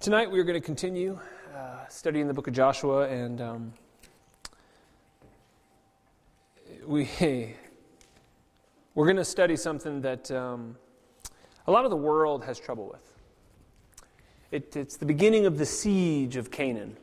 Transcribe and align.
Tonight 0.00 0.30
we 0.30 0.40
are 0.40 0.44
going 0.44 0.58
to 0.58 0.64
continue 0.64 1.20
uh, 1.54 1.86
studying 1.90 2.26
the 2.26 2.32
book 2.32 2.46
of 2.46 2.54
Joshua, 2.54 3.06
and 3.06 3.38
um, 3.42 3.72
we 6.86 7.06
we're 8.94 9.04
going 9.04 9.16
to 9.16 9.24
study 9.26 9.56
something 9.56 10.00
that 10.00 10.30
um, 10.30 10.74
a 11.66 11.70
lot 11.70 11.84
of 11.84 11.90
the 11.90 11.98
world 11.98 12.42
has 12.46 12.58
trouble 12.58 12.88
with. 12.90 13.12
It, 14.50 14.74
it's 14.74 14.96
the 14.96 15.04
beginning 15.04 15.44
of 15.44 15.58
the 15.58 15.66
siege 15.66 16.36
of 16.36 16.50
Canaan. 16.50 16.96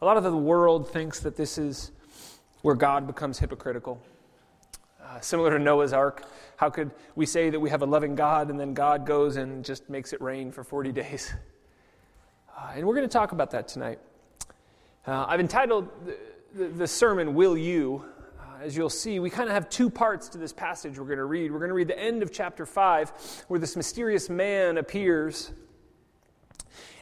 A 0.00 0.04
lot 0.04 0.16
of 0.16 0.22
the 0.22 0.30
world 0.30 0.88
thinks 0.88 1.18
that 1.18 1.34
this 1.34 1.58
is 1.58 1.90
where 2.62 2.76
God 2.76 3.08
becomes 3.08 3.40
hypocritical. 3.40 4.00
Uh, 5.02 5.18
similar 5.18 5.50
to 5.50 5.58
Noah's 5.58 5.92
Ark, 5.92 6.22
how 6.58 6.70
could 6.70 6.92
we 7.16 7.26
say 7.26 7.50
that 7.50 7.58
we 7.58 7.70
have 7.70 7.82
a 7.82 7.86
loving 7.86 8.14
God 8.14 8.50
and 8.50 8.60
then 8.60 8.72
God 8.72 9.04
goes 9.04 9.34
and 9.34 9.64
just 9.64 9.90
makes 9.90 10.12
it 10.12 10.20
rain 10.20 10.52
for 10.52 10.62
40 10.62 10.92
days? 10.92 11.34
Uh, 12.60 12.72
and 12.74 12.86
we're 12.86 12.94
going 12.94 13.08
to 13.08 13.12
talk 13.12 13.32
about 13.32 13.52
that 13.52 13.68
tonight. 13.68 13.98
Uh, 15.06 15.24
I've 15.26 15.40
entitled 15.40 15.88
the, 16.04 16.16
the, 16.54 16.68
the, 16.68 16.86
sermon, 16.86 17.34
Will 17.34 17.56
You? 17.56 18.04
Uh, 18.38 18.64
as 18.64 18.76
you'll 18.76 18.90
see, 18.90 19.18
we 19.18 19.30
kind 19.30 19.48
of 19.48 19.54
have 19.54 19.70
two 19.70 19.88
parts 19.88 20.28
to 20.30 20.38
this 20.38 20.52
passage 20.52 20.98
we're 20.98 21.06
going 21.06 21.18
to 21.18 21.24
read. 21.24 21.52
We're 21.52 21.58
going 21.58 21.70
to 21.70 21.74
read 21.74 21.88
the 21.88 21.98
end 21.98 22.22
of 22.22 22.30
chapter 22.32 22.66
5, 22.66 23.44
where 23.48 23.58
this 23.58 23.76
mysterious 23.76 24.28
man 24.28 24.76
appears. 24.76 25.52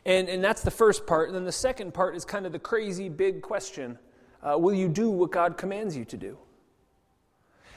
And, 0.04 0.28
and 0.28 0.44
that's 0.44 0.62
the 0.62 0.70
first 0.70 1.08
part. 1.08 1.28
And 1.28 1.36
then 1.36 1.44
the 1.44 1.50
second 1.50 1.92
part 1.92 2.14
is 2.14 2.24
kind 2.24 2.46
of 2.46 2.52
the 2.52 2.60
crazy 2.60 3.08
big 3.08 3.42
question 3.42 3.98
uh, 4.40 4.56
Will 4.56 4.74
you 4.74 4.88
do 4.88 5.10
what 5.10 5.32
God 5.32 5.56
commands 5.56 5.96
you 5.96 6.04
to 6.04 6.16
do? 6.16 6.38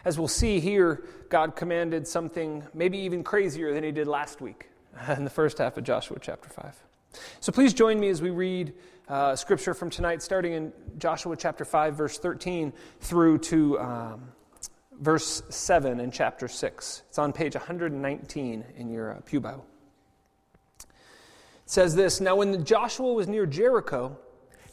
As 0.05 0.20
we'll 0.20 0.27
see 0.27 0.59
here, 0.59 1.04
God 1.29 1.55
commanded 1.55 2.07
something 2.07 2.63
maybe 2.76 2.99
even 2.99 3.23
crazier 3.23 3.73
than 3.73 3.84
he 3.84 3.91
did 3.91 4.05
last 4.05 4.40
week 4.40 4.70
in 5.18 5.23
the 5.23 5.32
first 5.32 5.57
half 5.57 5.77
of 5.77 5.84
Joshua 5.84 6.20
chapter 6.21 6.49
5. 6.49 6.91
So 7.39 7.51
please 7.51 7.73
join 7.73 7.99
me 7.99 8.09
as 8.09 8.21
we 8.21 8.29
read 8.29 8.73
uh, 9.07 9.35
scripture 9.35 9.73
from 9.73 9.89
tonight, 9.89 10.21
starting 10.21 10.53
in 10.53 10.71
Joshua 10.97 11.35
chapter 11.35 11.65
5, 11.65 11.95
verse 11.95 12.18
13, 12.18 12.71
through 13.01 13.40
to 13.40 13.79
um, 13.79 14.31
verse 14.99 15.43
7 15.49 15.99
in 15.99 16.12
chapter 16.12 16.48
6. 16.48 17.03
It's 17.09 17.20
on 17.20 17.34
page 17.34 17.55
119 17.55 18.65
in 18.77 18.90
your 18.90 19.12
uh, 19.12 19.20
Pew 19.26 19.41
Bible. 19.41 19.65
It 20.79 20.87
says 21.65 21.95
this 21.95 22.21
Now, 22.21 22.37
when 22.37 22.63
Joshua 22.63 23.12
was 23.12 23.27
near 23.27 23.46
Jericho, 23.46 24.18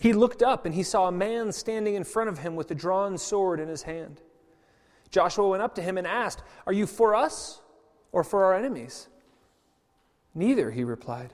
he 0.00 0.12
looked 0.12 0.42
up 0.42 0.64
and 0.67 0.75
he 0.75 0.84
saw 0.84 1.08
a 1.08 1.12
man 1.12 1.50
standing 1.50 1.95
in 1.95 2.05
front 2.05 2.28
of 2.28 2.39
him 2.39 2.55
with 2.55 2.70
a 2.70 2.75
drawn 2.75 3.19
sword 3.19 3.58
in 3.58 3.69
his 3.69 3.83
hand. 3.83 4.20
Joshua 5.11 5.48
went 5.48 5.62
up 5.62 5.75
to 5.77 5.83
him 5.83 5.98
and 5.98 6.06
asked, 6.06 6.42
Are 6.67 6.73
you 6.73 6.86
for 6.86 7.17
us 7.17 7.61
or 8.12 8.23
for 8.23 8.45
our 8.45 8.55
enemies? 8.55 9.08
Neither, 10.34 10.70
he 10.70 10.84
replied 10.84 11.33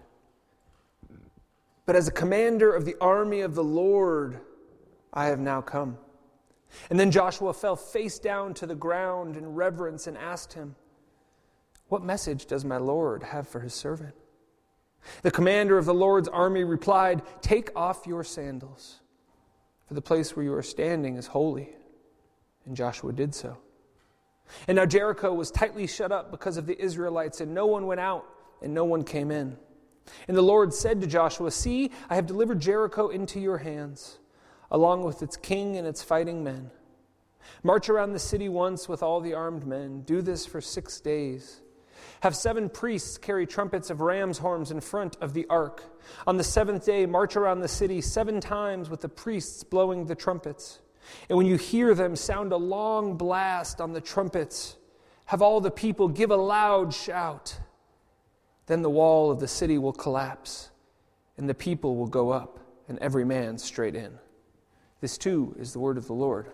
but 1.87 1.97
as 1.97 2.09
a 2.09 2.13
commander 2.13 2.73
of 2.73 2.85
the 2.85 2.97
army 3.01 3.41
of 3.41 3.55
the 3.55 3.65
Lord, 3.65 4.41
I 5.13 5.27
have 5.27 5.41
now 5.41 5.61
come. 5.61 5.99
And 6.91 6.99
then 6.99 7.11
Joshua 7.11 7.53
fell 7.53 7.77
face 7.77 8.19
down 8.19 8.55
to 8.55 8.67
the 8.67 8.75
ground 8.75 9.37
in 9.37 9.55
reverence 9.55 10.07
and 10.07 10.19
asked 10.19 10.55
him, 10.55 10.75
What 11.89 12.03
message 12.03 12.47
does 12.47 12.65
my 12.65 12.79
Lord 12.79 13.23
have 13.23 13.49
for 13.49 13.61
his 13.61 13.75
servant? 13.75 14.15
The 15.23 15.31
commander 15.31 15.79
of 15.79 15.85
the 15.85 15.95
Lord's 15.95 16.29
army 16.29 16.65
replied, 16.65 17.23
Take 17.43 17.71
off 17.77 18.07
your 18.07 18.25
sandals, 18.25 19.01
for 19.87 19.95
the 19.95 20.03
place 20.03 20.35
where 20.35 20.45
you 20.45 20.55
are 20.55 20.63
standing 20.63 21.17
is 21.17 21.27
holy. 21.27 21.71
And 22.67 22.75
Joshua 22.75 23.13
did 23.13 23.35
so. 23.35 23.59
And 24.67 24.77
now 24.77 24.87
Jericho 24.87 25.33
was 25.33 25.51
tightly 25.51 25.87
shut 25.87 26.13
up 26.13 26.31
because 26.31 26.57
of 26.57 26.67
the 26.67 26.81
Israelites, 26.81 27.41
and 27.41 27.55
no 27.55 27.67
one 27.67 27.87
went 27.87 28.01
out 28.01 28.25
and 28.63 28.73
no 28.73 28.85
one 28.85 29.05
came 29.05 29.31
in. 29.31 29.57
And 30.29 30.37
the 30.37 30.43
Lord 30.43 30.75
said 30.75 31.01
to 31.01 31.07
Joshua, 31.07 31.51
See, 31.51 31.91
I 32.09 32.15
have 32.15 32.27
delivered 32.27 32.61
Jericho 32.61 33.09
into 33.09 33.41
your 33.41 33.59
hands, 33.59 34.19
along 34.71 35.05
with 35.05 35.23
its 35.23 35.37
king 35.37 35.77
and 35.77 35.87
its 35.87 36.03
fighting 36.03 36.45
men. 36.45 36.71
March 37.63 37.89
around 37.89 38.13
the 38.13 38.19
city 38.19 38.49
once 38.49 38.89
with 38.89 39.03
all 39.03 39.21
the 39.21 39.35
armed 39.35 39.67
men. 39.67 40.03
Do 40.03 40.23
this 40.23 40.47
for 40.47 40.61
six 40.61 41.01
days. 41.01 41.61
Have 42.21 42.37
seven 42.37 42.69
priests 42.69 43.19
carry 43.19 43.47
trumpets 43.47 43.91
of 43.91 44.01
ram's 44.01 44.39
horns 44.39 44.71
in 44.71 44.81
front 44.81 45.17
of 45.21 45.35
the 45.35 45.47
ark. 45.49 45.83
On 46.27 46.37
the 46.37 46.45
seventh 46.45 46.85
day, 46.85 47.07
march 47.07 47.37
around 47.37 47.61
the 47.61 47.69
city 47.69 48.01
seven 48.01 48.41
times 48.41 48.91
with 48.91 49.01
the 49.01 49.09
priests 49.09 49.65
blowing 49.65 50.07
the 50.07 50.15
trumpets. 50.15 50.81
And 51.29 51.37
when 51.37 51.47
you 51.47 51.57
hear 51.57 51.95
them, 51.95 52.17
sound 52.17 52.53
a 52.53 52.57
long 52.57 53.17
blast 53.17 53.81
on 53.81 53.93
the 53.93 54.01
trumpets. 54.01 54.77
Have 55.27 55.43
all 55.43 55.61
the 55.61 55.71
people 55.71 56.09
give 56.09 56.31
a 56.31 56.37
loud 56.37 56.93
shout. 56.95 57.59
Then 58.67 58.83
the 58.83 58.91
wall 58.91 59.31
of 59.31 59.41
the 59.41 59.49
city 59.49 59.79
will 59.79 59.93
collapse, 59.93 60.71
and 61.37 61.49
the 61.49 61.55
people 61.55 61.97
will 61.97 62.07
go 62.07 62.31
up, 62.31 62.59
and 62.89 62.99
every 62.99 63.25
man 63.25 63.59
straight 63.59 63.95
in. 63.95 64.19
This 65.01 65.19
too 65.19 65.55
is 65.59 65.73
the 65.73 65.79
word 65.79 65.99
of 65.99 66.07
the 66.07 66.15
Lord. 66.15 66.49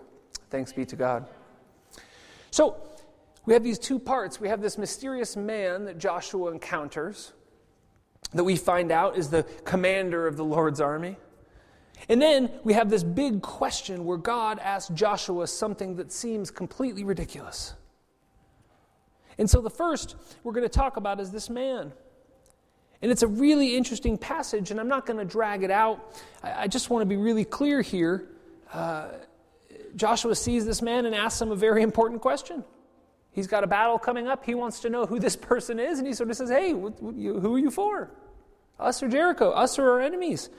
Thanks 0.49 0.73
be 0.73 0.85
to 0.85 0.95
God. 0.95 1.27
So, 2.51 2.75
we 3.45 3.53
have 3.53 3.63
these 3.63 3.79
two 3.79 3.97
parts. 3.97 4.39
We 4.39 4.49
have 4.49 4.61
this 4.61 4.77
mysterious 4.77 5.35
man 5.35 5.85
that 5.85 5.97
Joshua 5.97 6.51
encounters, 6.51 7.33
that 8.33 8.43
we 8.43 8.55
find 8.55 8.91
out 8.91 9.17
is 9.17 9.29
the 9.29 9.43
commander 9.63 10.27
of 10.27 10.37
the 10.37 10.45
Lord's 10.45 10.79
army. 10.79 11.17
And 12.09 12.21
then 12.21 12.51
we 12.63 12.73
have 12.73 12.89
this 12.89 13.03
big 13.03 13.41
question 13.41 14.05
where 14.05 14.17
God 14.17 14.59
asks 14.59 14.93
Joshua 14.93 15.47
something 15.47 15.95
that 15.95 16.11
seems 16.11 16.51
completely 16.51 17.03
ridiculous. 17.03 17.73
And 19.41 19.49
so 19.49 19.59
the 19.59 19.71
first 19.71 20.15
we're 20.43 20.51
going 20.51 20.69
to 20.69 20.69
talk 20.69 20.97
about 20.97 21.19
is 21.19 21.31
this 21.31 21.49
man. 21.49 21.93
And 23.01 23.11
it's 23.11 23.23
a 23.23 23.27
really 23.27 23.75
interesting 23.75 24.15
passage, 24.15 24.69
and 24.69 24.79
I'm 24.79 24.87
not 24.87 25.07
going 25.07 25.17
to 25.17 25.25
drag 25.25 25.63
it 25.63 25.71
out. 25.71 26.13
I, 26.43 26.67
just 26.67 26.91
want 26.91 27.01
to 27.01 27.07
be 27.07 27.17
really 27.17 27.43
clear 27.43 27.81
here. 27.81 28.27
Uh, 28.71 29.07
Joshua 29.95 30.35
sees 30.35 30.63
this 30.63 30.83
man 30.83 31.07
and 31.07 31.15
asks 31.15 31.41
him 31.41 31.49
a 31.49 31.55
very 31.55 31.81
important 31.81 32.21
question. 32.21 32.63
He's 33.31 33.47
got 33.47 33.63
a 33.63 33.67
battle 33.67 33.97
coming 33.97 34.27
up. 34.27 34.45
He 34.45 34.53
wants 34.53 34.79
to 34.81 34.91
know 34.91 35.07
who 35.07 35.17
this 35.17 35.35
person 35.51 35.79
is, 35.79 35.97
and 35.97 36.07
he 36.07 36.13
sort 36.13 36.29
of 36.29 36.37
says, 36.37 36.51
Hey, 36.51 36.69
who 36.69 37.55
are 37.55 37.59
you 37.59 37.71
for? 37.71 38.11
Us 38.79 39.01
or 39.01 39.07
Jericho? 39.07 39.49
Us 39.49 39.79
or 39.79 39.89
our 39.89 40.01
enemies? 40.01 40.51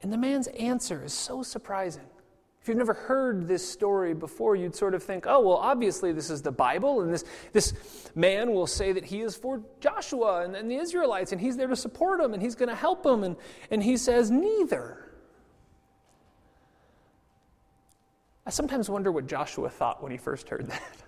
And 0.00 0.12
the 0.12 0.16
man's 0.16 0.46
answer 0.46 1.02
is 1.02 1.12
so 1.12 1.42
surprising. 1.42 2.06
If 2.66 2.70
you've 2.70 2.78
never 2.78 2.94
heard 2.94 3.46
this 3.46 3.64
story 3.64 4.12
before, 4.12 4.56
you'd 4.56 4.74
sort 4.74 4.94
of 4.94 5.00
think, 5.00 5.24
oh, 5.28 5.38
well, 5.38 5.58
obviously 5.58 6.10
this 6.10 6.30
is 6.30 6.42
the 6.42 6.50
Bible, 6.50 7.00
and 7.00 7.14
this, 7.14 7.24
this 7.52 7.72
man 8.16 8.52
will 8.52 8.66
say 8.66 8.90
that 8.90 9.04
he 9.04 9.20
is 9.20 9.36
for 9.36 9.62
Joshua 9.78 10.42
and, 10.42 10.56
and 10.56 10.68
the 10.68 10.74
Israelites, 10.74 11.30
and 11.30 11.40
he's 11.40 11.56
there 11.56 11.68
to 11.68 11.76
support 11.76 12.20
them, 12.20 12.34
and 12.34 12.42
he's 12.42 12.56
going 12.56 12.68
to 12.68 12.74
help 12.74 13.04
them. 13.04 13.22
And, 13.22 13.36
and 13.70 13.84
he 13.84 13.96
says, 13.96 14.32
neither. 14.32 15.12
I 18.44 18.50
sometimes 18.50 18.90
wonder 18.90 19.12
what 19.12 19.28
Joshua 19.28 19.70
thought 19.70 20.02
when 20.02 20.10
he 20.10 20.18
first 20.18 20.48
heard 20.48 20.66
that. 20.66 20.82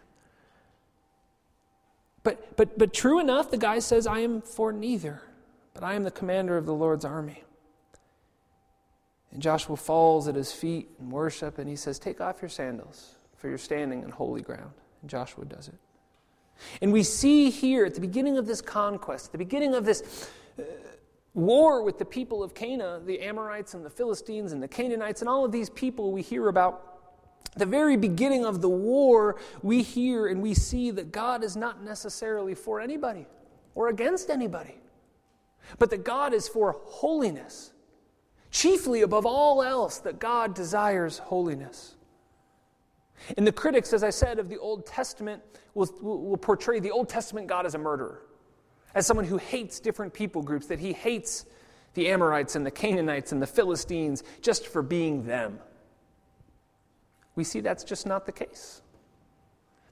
But, 2.25 2.57
but, 2.57 2.79
but 2.79 2.93
true 2.93 3.21
enough, 3.21 3.51
the 3.51 3.57
guy 3.57 3.79
says, 3.79 4.07
I 4.07 4.19
am 4.19 4.43
for 4.43 4.71
neither, 4.71 5.23
but 5.73 5.83
I 5.83 5.95
am 5.95 6.05
the 6.05 6.11
commander 6.11 6.57
of 6.57 6.67
the 6.67 6.75
Lord's 6.75 7.05
army. 7.05 7.43
And 9.33 9.43
Joshua 9.43 9.77
falls 9.77 10.29
at 10.29 10.35
his 10.35 10.53
feet 10.53 10.89
in 10.99 11.11
worship 11.11 11.59
and 11.59 11.69
he 11.69 11.77
says, 11.77 11.99
Take 11.99 12.21
off 12.21 12.41
your 12.41 12.49
sandals, 12.49 13.17
for 13.37 13.49
you're 13.49 13.59
standing 13.59 14.05
on 14.05 14.11
holy 14.11 14.43
ground. 14.43 14.73
And 15.03 15.11
Joshua 15.11 15.45
does 15.45 15.69
it. 15.69 15.75
And 16.81 16.93
we 16.93 17.03
see 17.03 17.51
here 17.51 17.85
at 17.85 17.95
the 17.95 18.01
beginning 18.01 18.37
of 18.37 18.47
this 18.47 18.61
conquest, 18.61 19.27
at 19.27 19.33
the 19.33 19.39
beginning 19.39 19.75
of 19.75 19.85
this 19.85 20.31
uh, 20.59 20.63
war 21.35 21.83
with 21.83 21.99
the 21.99 22.05
people 22.05 22.43
of 22.43 22.55
Canaan, 22.55 23.07
the 23.07 23.21
Amorites 23.21 23.75
and 23.75 23.85
the 23.85 23.91
Philistines 23.91 24.53
and 24.53 24.63
the 24.63 24.69
Canaanites, 24.69 25.21
and 25.21 25.29
all 25.29 25.45
of 25.45 25.53
these 25.53 25.71
people 25.71 26.11
we 26.11 26.23
hear 26.23 26.49
about. 26.49 26.95
The 27.57 27.67
very 27.67 27.97
beginning 27.97 28.45
of 28.45 28.61
the 28.61 28.69
war, 28.69 29.37
we 29.63 29.83
hear 29.83 30.27
and 30.27 30.43
we 30.43 30.55
see 30.55 30.91
that 30.93 31.13
God 31.13 31.43
is 31.45 31.57
not 31.57 31.83
necessarily 31.83 32.55
for 32.55 32.81
anybody 32.81 33.27
or 33.75 33.89
against 33.89 34.31
anybody, 34.31 34.77
but 35.79 35.91
that 35.91 36.05
God 36.05 36.35
is 36.35 36.49
for 36.49 36.77
holiness 36.85 37.73
chiefly 38.51 39.03
above 39.03 39.27
all 39.27 39.63
else, 39.63 39.99
that 39.99 40.19
God 40.19 40.55
desires 40.55 41.19
holiness. 41.19 41.97
And 43.37 43.47
the 43.47 43.53
critics, 43.53 43.93
as 43.93 44.03
I 44.03 44.11
said, 44.11 44.39
of 44.39 44.49
the 44.49 44.59
Old 44.59 44.87
Testament 44.87 45.43
will, 45.75 45.89
will, 46.01 46.37
portray 46.37 46.81
the 46.81 46.91
Old 46.91 47.09
Testament 47.09 47.47
God 47.47 47.67
as 47.67 47.75
a 47.75 47.79
murderer, 47.79 48.23
as 48.95 49.07
someone 49.07 49.27
who 49.27 49.37
hates 49.39 49.81
different 49.81 50.13
people 50.13 50.43
groups, 50.43 50.67
that 50.67 50.79
he 50.79 50.93
hates 50.93 51.45
the 51.95 52.09
Amorites 52.09 52.55
and 52.57 52.65
the 52.65 52.71
Canaanites 52.71 53.33
and 53.33 53.43
the 53.43 53.47
Philistines 53.47 54.23
just 54.41 54.67
for 54.67 54.83
being 54.83 55.27
them. 55.27 55.59
We 57.35 57.45
see 57.45 57.61
that's 57.61 57.85
just 57.85 58.07
not 58.07 58.25
the 58.25 58.33
case. 58.33 58.83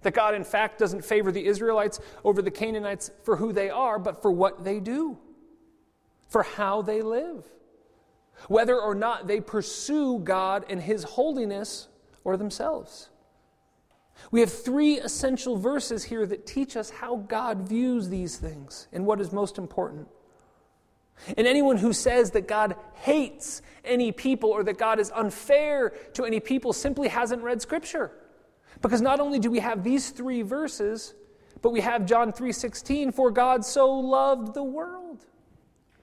That 0.03 0.15
God, 0.15 0.35
in 0.35 0.45
fact, 0.45 0.79
doesn't 0.79 1.05
favor 1.05 1.33
the 1.33 1.45
Israelites 1.47 2.01
over 2.25 2.43
the 2.43 2.51
Canaanites 2.51 3.11
for 3.25 3.37
who 3.37 3.53
they 3.53 3.71
are, 3.71 3.99
but 3.99 4.23
for 4.23 4.31
what 4.31 4.65
they 4.65 4.79
do, 4.79 5.19
for 6.29 6.45
how 6.45 6.83
they 6.83 7.03
live 7.03 7.45
whether 8.49 8.79
or 8.79 8.95
not 8.95 9.27
they 9.27 9.41
pursue 9.41 10.19
God 10.19 10.65
and 10.69 10.81
His 10.81 11.05
holiness 11.05 11.89
or 12.25 12.37
themselves. 12.37 13.11
We 14.31 14.41
have 14.41 14.53
three 14.53 14.99
essential 14.99 15.57
verses 15.57 16.05
here 16.05 16.27
that 16.27 16.47
teach 16.47 16.77
us 16.77 16.91
how 16.91 17.17
God 17.17 17.69
views 17.69 18.09
these 18.09 18.37
things 18.37 18.89
and 18.93 19.07
what 19.07 19.21
is 19.21 19.33
most 19.33 19.59
important. 19.59 20.09
And 21.37 21.47
anyone 21.47 21.77
who 21.79 21.93
says 21.93 22.33
that 22.33 22.47
God 22.47 22.77
hates 22.95 23.63
any 23.85 24.13
people 24.13 24.51
or 24.51 24.63
that 24.65 24.79
God 24.79 24.99
is 24.99 25.11
unfair 25.15 25.91
to 26.15 26.25
any 26.25 26.41
people 26.41 26.73
simply 26.73 27.09
hasn't 27.09 27.43
read 27.43 27.63
Scripture. 27.63 28.13
Because 28.83 29.01
not 29.01 29.21
only 29.21 29.39
do 29.39 29.51
we 29.51 29.61
have 29.61 29.83
these 29.83 30.11
three 30.11 30.43
verses, 30.43 31.15
but 31.63 31.71
we 31.71 31.81
have 31.81 32.05
John 32.05 32.33
3:16, 32.33 33.13
for 33.13 33.31
God 33.31 33.65
so 33.65 33.91
loved 33.91 34.55
the 34.55 34.63
world, 34.63 35.25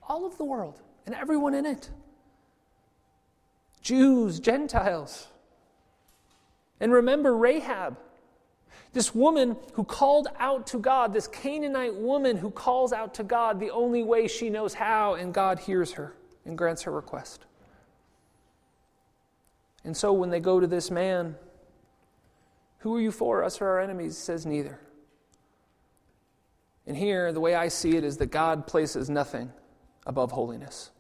all 0.02 0.26
of 0.26 0.38
the 0.38 0.44
world, 0.44 0.82
and 1.06 1.14
everyone 1.14 1.54
in 1.54 1.66
it. 1.66 1.92
Jews, 3.84 4.40
Gentiles. 4.40 5.28
And 6.80 6.92
remember 6.92 7.36
Rahab, 7.36 7.98
this 8.94 9.14
woman 9.14 9.58
who 9.74 9.84
called 9.84 10.28
out 10.40 10.68
to 10.68 10.80
God, 10.80 11.14
this 11.14 11.28
Canaanite 11.28 11.96
woman 11.96 12.38
who 12.38 12.50
calls 12.50 12.94
out 12.94 13.14
to 13.16 13.24
God 13.24 13.60
the 13.60 13.72
only 13.72 14.04
way 14.04 14.28
she 14.28 14.50
knows 14.50 14.74
how, 14.74 15.16
and 15.16 15.34
God 15.34 15.60
hears 15.60 15.92
her 15.94 16.16
and 16.46 16.58
grants 16.58 16.84
her 16.84 16.92
request. 16.92 17.46
And 19.84 19.96
so 19.96 20.14
when 20.14 20.30
they 20.30 20.40
go 20.40 20.60
to 20.60 20.68
this 20.68 20.90
man, 20.90 21.36
who 22.80 22.96
are 22.96 23.02
you 23.02 23.12
for, 23.12 23.44
us 23.44 23.62
or 23.62 23.68
our 23.68 23.82
enemies? 23.82 24.18
Says, 24.18 24.46
Neither. 24.46 24.80
And 26.86 26.98
here, 26.98 27.32
the 27.32 27.40
way 27.40 27.56
I 27.56 27.70
see 27.70 27.96
it 27.96 28.04
is 28.04 28.18
that 28.18 28.28
God 28.28 28.68
places 28.68 29.10
nothing 29.10 29.52
above 30.06 30.32
holiness. 30.32 30.92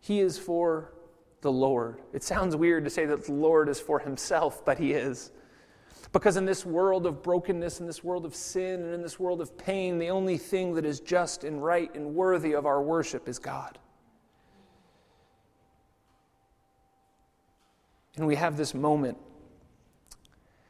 He 0.00 0.20
is 0.20 0.38
for 0.38 0.92
the 1.40 1.52
Lord. 1.52 2.00
It 2.12 2.22
sounds 2.22 2.56
weird 2.56 2.84
to 2.84 2.90
say 2.90 3.06
that 3.06 3.26
the 3.26 3.32
Lord 3.32 3.68
is 3.68 3.80
for 3.80 3.98
himself, 3.98 4.64
but 4.64 4.78
he 4.78 4.92
is. 4.92 5.30
Because 6.12 6.36
in 6.36 6.44
this 6.44 6.64
world 6.64 7.06
of 7.06 7.22
brokenness, 7.22 7.80
in 7.80 7.86
this 7.86 8.02
world 8.02 8.24
of 8.24 8.34
sin, 8.34 8.82
and 8.82 8.94
in 8.94 9.02
this 9.02 9.20
world 9.20 9.40
of 9.40 9.56
pain, 9.58 9.98
the 9.98 10.10
only 10.10 10.38
thing 10.38 10.74
that 10.74 10.84
is 10.84 11.00
just 11.00 11.44
and 11.44 11.62
right 11.62 11.94
and 11.94 12.14
worthy 12.14 12.54
of 12.54 12.66
our 12.66 12.82
worship 12.82 13.28
is 13.28 13.38
God. 13.38 13.78
And 18.16 18.26
we 18.26 18.34
have 18.34 18.56
this 18.56 18.74
moment, 18.74 19.16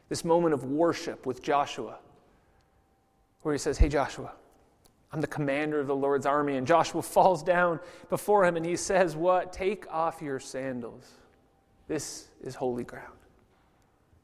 this 0.08 0.24
moment 0.24 0.52
of 0.52 0.64
worship 0.64 1.24
with 1.24 1.42
Joshua, 1.42 1.98
where 3.42 3.54
he 3.54 3.58
says, 3.58 3.78
Hey, 3.78 3.88
Joshua, 3.88 4.32
I'm 5.12 5.20
the 5.20 5.26
commander 5.26 5.80
of 5.80 5.86
the 5.86 5.96
Lord's 5.96 6.26
army. 6.26 6.56
And 6.56 6.66
Joshua 6.66 7.02
falls 7.16 7.42
down 7.42 7.80
before 8.08 8.44
him 8.44 8.56
and 8.56 8.64
he 8.64 8.76
says, 8.76 9.16
What? 9.16 9.52
Take 9.52 9.86
off 9.90 10.22
your 10.22 10.40
sandals. 10.40 11.06
This 11.86 12.28
is 12.42 12.54
holy 12.54 12.84
ground. 12.84 13.12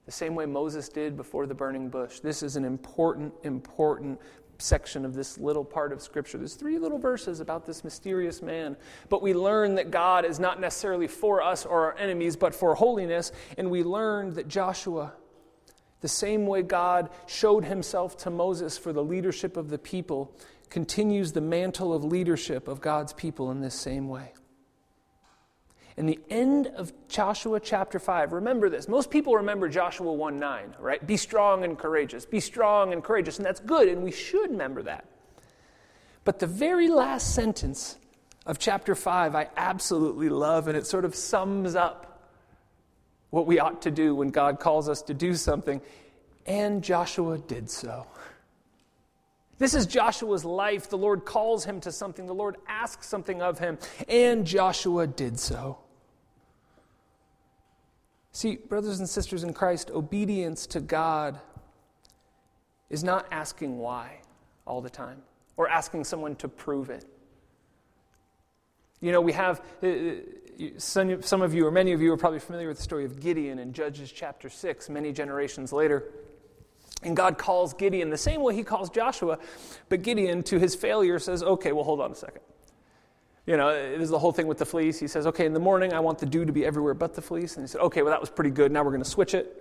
The 0.07 0.13
same 0.13 0.35
way 0.35 0.45
Moses 0.45 0.91
did 0.91 1.17
before 1.17 1.47
the 1.47 1.55
burning 1.55 1.89
bush. 1.89 2.21
This 2.21 2.43
is 2.43 2.57
an 2.57 2.65
important, 2.65 3.33
important 3.43 4.21
section 4.59 5.05
of 5.05 5.15
this 5.15 5.39
little 5.39 5.65
part 5.65 5.93
of 5.93 6.03
Scripture. 6.03 6.39
There's 6.39 6.55
three 6.55 6.79
little 6.79 6.99
verses 6.99 7.41
about 7.41 7.67
this 7.67 7.85
mysterious 7.85 8.43
man. 8.43 8.77
But 9.09 9.23
we 9.23 9.35
learn 9.35 9.75
that 9.77 9.91
God 9.91 10.25
is 10.25 10.39
not 10.39 10.61
necessarily 10.61 11.07
for 11.07 11.43
us 11.43 11.65
or 11.65 11.87
our 11.87 11.99
enemies, 11.99 12.37
but 12.37 12.55
for 12.55 12.75
holiness. 12.75 13.33
And 13.57 13.71
we 13.71 13.83
learn 13.83 14.35
that 14.35 14.47
Joshua, 14.47 15.15
the 16.01 16.09
same 16.09 16.47
way 16.47 16.63
God 16.63 17.11
showed 17.27 17.65
himself 17.65 18.17
to 18.19 18.31
Moses 18.31 18.77
for 18.77 18.93
the 18.93 19.03
leadership 19.03 19.57
of 19.57 19.71
the 19.71 19.79
people, 19.79 20.37
continues 20.75 21.31
the 21.31 21.41
mantle 21.41 21.95
of 21.95 22.03
leadership 22.03 22.67
of 22.67 22.81
God's 22.81 23.13
people 23.13 23.53
in 23.53 23.61
this 23.61 23.77
same 23.77 24.09
way. 24.09 24.33
In 25.97 26.07
the 26.07 26.19
end 26.29 26.67
of 26.67 26.93
Joshua 27.07 27.61
chapter 27.61 28.01
5, 28.01 28.33
remember 28.33 28.69
this. 28.69 28.89
Most 28.89 29.09
people 29.09 29.37
remember 29.37 29.69
Joshua 29.69 30.13
1 30.13 30.37
9, 30.37 30.75
right? 30.81 31.07
Be 31.07 31.17
strong 31.17 31.63
and 31.63 31.79
courageous. 31.79 32.27
Be 32.27 32.41
strong 32.41 32.93
and 32.93 33.05
courageous. 33.05 33.37
And 33.37 33.47
that's 33.47 33.61
good, 33.61 33.87
and 33.87 34.03
we 34.03 34.11
should 34.11 34.51
remember 34.51 34.83
that. 34.83 35.05
But 36.25 36.41
the 36.41 36.49
very 36.49 36.89
last 36.89 37.37
sentence 37.37 37.97
of 38.45 38.59
chapter 38.59 38.97
5, 38.97 39.37
I 39.37 39.51
absolutely 39.57 40.29
love, 40.29 40.67
and 40.67 40.77
it 40.77 40.89
sort 40.89 41.05
of 41.05 41.15
sums 41.15 41.77
up 41.77 42.33
what 43.31 43.47
we 43.47 43.61
ought 43.61 43.83
to 43.83 43.93
do 43.93 44.17
when 44.17 44.31
God 44.31 44.59
calls 44.59 44.89
us 44.89 45.03
to 45.03 45.15
do 45.15 45.35
something. 45.35 45.81
And 46.47 46.83
Joshua 46.83 47.39
did 47.39 47.71
so. 47.71 48.09
This 49.65 49.73
is 49.73 49.87
Joshua's 49.87 50.45
life. 50.45 50.91
The 50.91 50.99
Lord 50.99 51.25
calls 51.25 51.65
him 51.65 51.81
to 51.81 51.91
something, 51.91 52.27
the 52.27 52.35
Lord 52.35 52.57
asks 52.69 53.07
something 53.07 53.41
of 53.41 53.59
him, 53.59 53.79
and 54.11 54.47
Joshua 54.47 55.07
did 55.07 55.41
so. 55.41 55.79
See, 58.33 58.57
brothers 58.57 58.99
and 58.99 59.09
sisters 59.09 59.43
in 59.43 59.55
Christ, 59.55 59.91
obedience 59.91 60.67
to 60.67 60.81
God 60.81 61.41
is 62.91 63.03
not 63.03 63.27
asking 63.31 63.79
why 63.79 64.21
all 64.67 64.83
the 64.83 64.91
time 64.91 65.23
or 65.57 65.67
asking 65.67 66.05
someone 66.05 66.37
to 66.37 66.49
prove 66.49 66.91
it. 66.91 67.07
You 69.01 69.13
know, 69.13 69.23
we 69.23 69.33
have, 69.33 69.63
uh, 69.83 70.77
some 70.77 71.41
of 71.41 71.55
you 71.55 71.67
or 71.67 71.71
many 71.71 71.93
of 71.93 72.03
you 72.03 72.13
are 72.13 72.19
probably 72.19 72.39
familiar 72.39 72.69
with 72.69 72.77
the 72.77 72.83
story 72.83 73.07
of 73.07 73.19
Gideon 73.19 73.59
in 73.59 73.73
Judges 73.73 74.13
chapter 74.13 74.51
6, 74.51 74.91
many 74.91 75.11
generations 75.11 75.73
later. 75.73 76.13
And 77.05 77.17
God 77.17 77.39
calls 77.39 77.75
Gideon 77.75 78.11
the 78.11 78.17
same 78.17 78.43
way 78.43 78.55
he 78.55 78.65
calls 78.65 78.91
Joshua, 78.91 79.39
but 79.89 80.03
Gideon, 80.03 80.43
to 80.45 80.59
his 80.59 80.75
failure, 80.75 81.19
says, 81.19 81.43
Okay, 81.43 81.73
well, 81.73 81.85
hold 81.85 82.01
on 82.01 82.13
a 82.13 82.15
second. 82.15 82.41
You 83.47 83.59
know, 83.59 83.69
it 83.69 84.01
is 84.01 84.09
the 84.09 84.19
whole 84.19 84.33
thing 84.33 84.47
with 84.47 84.57
the 84.59 84.65
fleece. 84.65 84.99
He 84.99 85.07
says, 85.07 85.27
okay, 85.27 85.45
in 85.45 85.53
the 85.53 85.61
morning, 85.61 85.93
I 85.93 86.01
want 86.01 86.19
the 86.19 86.25
dew 86.25 86.47
to 86.47 86.53
be 86.53 86.65
everywhere 86.65 86.95
but 86.95 87.15
the 87.15 87.21
fleece. 87.21 87.57
And 87.57 87.65
he 87.65 87.69
said, 87.69 87.83
okay, 87.83 88.01
well, 88.01 88.11
that 88.11 88.21
was 88.21 88.31
pretty 88.31 88.51
good. 88.51 88.73
Now 88.73 88.83
we're 88.83 88.91
going 88.91 89.03
to 89.03 89.09
switch 89.09 89.35
it. 89.35 89.61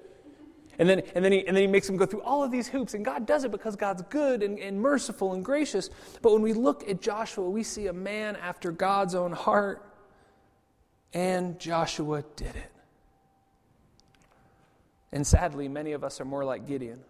And 0.80 0.90
then, 0.90 1.04
and, 1.14 1.24
then 1.24 1.34
he, 1.34 1.46
and 1.46 1.56
then 1.56 1.62
he 1.62 1.68
makes 1.68 1.88
him 1.88 1.98
go 1.98 2.06
through 2.06 2.22
all 2.22 2.44
of 2.44 2.50
these 2.50 2.68
hoops. 2.68 2.94
And 2.94 3.04
God 3.04 3.28
does 3.28 3.44
it 3.44 3.52
because 3.52 3.76
God's 3.76 4.02
good 4.04 4.42
and, 4.42 4.58
and 4.58 4.80
merciful 4.80 5.34
and 5.34 5.44
gracious. 5.44 5.90
But 6.22 6.32
when 6.32 6.42
we 6.42 6.54
look 6.54 6.88
at 6.90 7.02
Joshua, 7.02 7.48
we 7.48 7.62
see 7.62 7.88
a 7.88 7.94
man 7.94 8.38
after 8.38 8.72
God's 8.72 9.16
own 9.16 9.34
heart. 9.34 9.86
And 11.14 11.60
Joshua 11.60 12.24
did 12.38 12.56
it. 12.56 12.72
And 15.12 15.28
sadly, 15.28 15.68
many 15.68 15.92
of 15.92 16.04
us 16.04 16.20
are 16.22 16.26
more 16.26 16.44
like 16.44 16.66
Gideon. 16.66 17.02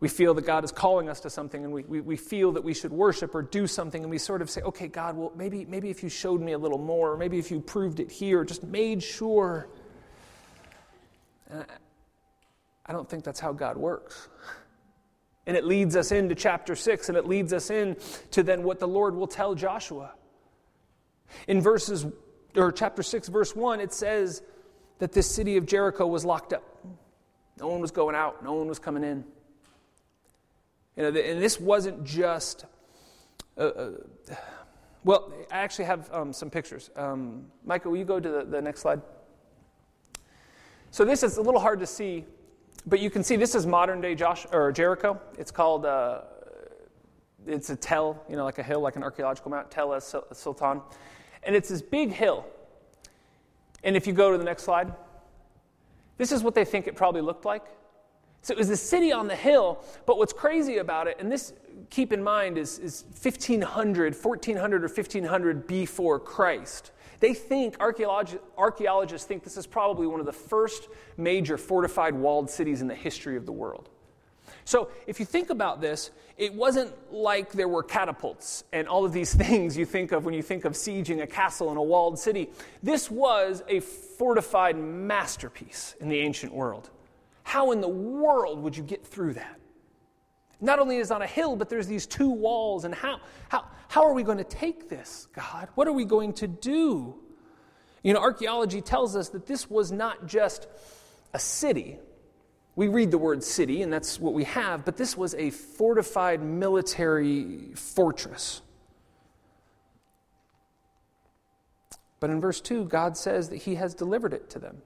We 0.00 0.08
feel 0.08 0.32
that 0.34 0.46
God 0.46 0.64
is 0.64 0.70
calling 0.70 1.08
us 1.08 1.20
to 1.20 1.30
something 1.30 1.64
and 1.64 1.72
we, 1.72 1.82
we, 1.82 2.00
we, 2.00 2.16
feel 2.16 2.52
that 2.52 2.62
we 2.62 2.72
should 2.72 2.92
worship 2.92 3.34
or 3.34 3.42
do 3.42 3.66
something 3.66 4.02
and 4.02 4.10
we 4.10 4.18
sort 4.18 4.42
of 4.42 4.48
say, 4.48 4.60
okay, 4.62 4.86
God, 4.86 5.16
well, 5.16 5.32
maybe, 5.34 5.64
maybe 5.64 5.90
if 5.90 6.04
you 6.04 6.08
showed 6.08 6.40
me 6.40 6.52
a 6.52 6.58
little 6.58 6.78
more, 6.78 7.12
or 7.12 7.16
maybe 7.16 7.38
if 7.38 7.50
you 7.50 7.60
proved 7.60 7.98
it 7.98 8.10
here, 8.10 8.44
just 8.44 8.62
made 8.62 9.02
sure. 9.02 9.68
And 11.50 11.62
I, 11.62 11.64
I 12.86 12.92
don't 12.92 13.08
think 13.08 13.24
that's 13.24 13.40
how 13.40 13.52
God 13.52 13.76
works. 13.76 14.28
And 15.46 15.56
it 15.56 15.64
leads 15.64 15.96
us 15.96 16.12
into 16.12 16.36
chapter 16.36 16.76
6 16.76 17.08
and 17.08 17.18
it 17.18 17.26
leads 17.26 17.52
us 17.52 17.70
in 17.70 17.96
to 18.30 18.44
then 18.44 18.62
what 18.62 18.78
the 18.78 18.88
Lord 18.88 19.16
will 19.16 19.26
tell 19.26 19.54
Joshua. 19.54 20.12
In 21.48 21.60
verses, 21.60 22.06
or 22.54 22.70
chapter 22.70 23.02
6, 23.02 23.28
verse 23.28 23.56
1, 23.56 23.80
it 23.80 23.92
says 23.92 24.42
that 24.98 25.12
this 25.12 25.28
city 25.28 25.56
of 25.56 25.66
Jericho 25.66 26.06
was 26.06 26.24
locked 26.24 26.52
up. 26.52 26.64
No 27.58 27.68
one 27.68 27.80
was 27.80 27.90
going 27.90 28.14
out, 28.14 28.44
no 28.44 28.52
one 28.54 28.68
was 28.68 28.78
coming 28.78 29.02
in. 29.02 29.24
You 30.98 31.04
know, 31.04 31.20
and 31.20 31.40
this 31.40 31.60
wasn't 31.60 32.02
just. 32.02 32.64
Uh, 33.56 33.60
uh, 33.60 33.90
well, 35.04 35.32
I 35.48 35.58
actually 35.58 35.84
have 35.84 36.12
um, 36.12 36.32
some 36.32 36.50
pictures. 36.50 36.90
Um, 36.96 37.46
Micah, 37.64 37.88
will 37.88 37.98
you 37.98 38.04
go 38.04 38.18
to 38.18 38.28
the, 38.28 38.44
the 38.44 38.60
next 38.60 38.80
slide? 38.80 39.00
So 40.90 41.04
this 41.04 41.22
is 41.22 41.36
a 41.36 41.40
little 41.40 41.60
hard 41.60 41.78
to 41.78 41.86
see, 41.86 42.24
but 42.84 42.98
you 42.98 43.10
can 43.10 43.22
see 43.22 43.36
this 43.36 43.54
is 43.54 43.64
modern 43.64 44.00
day 44.00 44.16
Josh 44.16 44.44
or 44.50 44.72
Jericho. 44.72 45.20
It's 45.38 45.52
called. 45.52 45.86
Uh, 45.86 46.22
it's 47.46 47.70
a 47.70 47.76
tell, 47.76 48.24
you 48.28 48.34
know, 48.34 48.44
like 48.44 48.58
a 48.58 48.62
hill, 48.64 48.80
like 48.80 48.96
an 48.96 49.04
archaeological 49.04 49.52
mount, 49.52 49.70
Tel 49.70 49.94
es 49.94 50.14
Sultan, 50.32 50.82
and 51.44 51.54
it's 51.54 51.68
this 51.68 51.80
big 51.80 52.10
hill. 52.10 52.44
And 53.84 53.96
if 53.96 54.04
you 54.08 54.12
go 54.12 54.32
to 54.32 54.36
the 54.36 54.44
next 54.44 54.64
slide, 54.64 54.92
this 56.16 56.32
is 56.32 56.42
what 56.42 56.56
they 56.56 56.64
think 56.64 56.88
it 56.88 56.96
probably 56.96 57.20
looked 57.20 57.44
like. 57.44 57.64
So 58.42 58.54
it 58.54 58.58
was 58.58 58.68
the 58.68 58.76
city 58.76 59.12
on 59.12 59.26
the 59.26 59.36
hill, 59.36 59.84
but 60.06 60.18
what's 60.18 60.32
crazy 60.32 60.78
about 60.78 61.06
it, 61.06 61.16
and 61.20 61.30
this, 61.30 61.52
keep 61.90 62.12
in 62.12 62.22
mind, 62.22 62.56
is, 62.56 62.78
is 62.78 63.04
1500, 63.20 64.14
1400 64.14 64.84
or 64.84 64.88
1500 64.88 65.66
before 65.66 66.18
Christ. 66.20 66.92
They 67.20 67.34
think, 67.34 67.76
archaeologists 67.80 69.26
think 69.26 69.42
this 69.42 69.56
is 69.56 69.66
probably 69.66 70.06
one 70.06 70.20
of 70.20 70.26
the 70.26 70.32
first 70.32 70.88
major 71.16 71.58
fortified 71.58 72.14
walled 72.14 72.48
cities 72.48 72.80
in 72.80 72.86
the 72.86 72.94
history 72.94 73.36
of 73.36 73.44
the 73.44 73.52
world. 73.52 73.88
So, 74.64 74.90
if 75.06 75.18
you 75.18 75.26
think 75.26 75.50
about 75.50 75.80
this, 75.80 76.10
it 76.36 76.54
wasn't 76.54 76.92
like 77.12 77.52
there 77.52 77.68
were 77.68 77.82
catapults 77.82 78.64
and 78.72 78.86
all 78.86 79.04
of 79.04 79.12
these 79.12 79.34
things 79.46 79.76
you 79.76 79.84
think 79.84 80.12
of 80.12 80.24
when 80.24 80.34
you 80.34 80.42
think 80.42 80.64
of 80.64 80.74
sieging 80.74 81.22
a 81.22 81.26
castle 81.26 81.70
in 81.70 81.76
a 81.76 81.82
walled 81.82 82.18
city. 82.18 82.50
This 82.82 83.10
was 83.10 83.62
a 83.66 83.80
fortified 83.80 84.76
masterpiece 84.76 85.96
in 86.00 86.08
the 86.08 86.18
ancient 86.18 86.52
world. 86.52 86.90
How 87.48 87.70
in 87.70 87.80
the 87.80 87.88
world 87.88 88.60
would 88.60 88.76
you 88.76 88.82
get 88.82 89.06
through 89.06 89.32
that? 89.32 89.58
Not 90.60 90.80
only 90.80 90.98
is 90.98 91.10
on 91.10 91.22
a 91.22 91.26
hill, 91.26 91.56
but 91.56 91.70
there's 91.70 91.86
these 91.86 92.06
two 92.06 92.28
walls. 92.28 92.84
And 92.84 92.94
how, 92.94 93.20
how, 93.48 93.64
how 93.88 94.04
are 94.04 94.12
we 94.12 94.22
going 94.22 94.36
to 94.36 94.44
take 94.44 94.90
this, 94.90 95.28
God? 95.34 95.70
What 95.74 95.88
are 95.88 95.92
we 95.92 96.04
going 96.04 96.34
to 96.34 96.46
do? 96.46 97.14
You 98.02 98.12
know, 98.12 98.20
archaeology 98.20 98.82
tells 98.82 99.16
us 99.16 99.30
that 99.30 99.46
this 99.46 99.70
was 99.70 99.90
not 99.90 100.26
just 100.26 100.68
a 101.32 101.38
city. 101.38 101.96
We 102.76 102.88
read 102.88 103.10
the 103.10 103.16
word 103.16 103.42
city, 103.42 103.80
and 103.80 103.90
that's 103.90 104.20
what 104.20 104.34
we 104.34 104.44
have, 104.44 104.84
but 104.84 104.98
this 104.98 105.16
was 105.16 105.34
a 105.34 105.48
fortified 105.48 106.42
military 106.42 107.72
fortress. 107.76 108.60
But 112.20 112.28
in 112.28 112.42
verse 112.42 112.60
2, 112.60 112.84
God 112.84 113.16
says 113.16 113.48
that 113.48 113.56
he 113.56 113.76
has 113.76 113.94
delivered 113.94 114.34
it 114.34 114.50
to 114.50 114.58
them. 114.58 114.82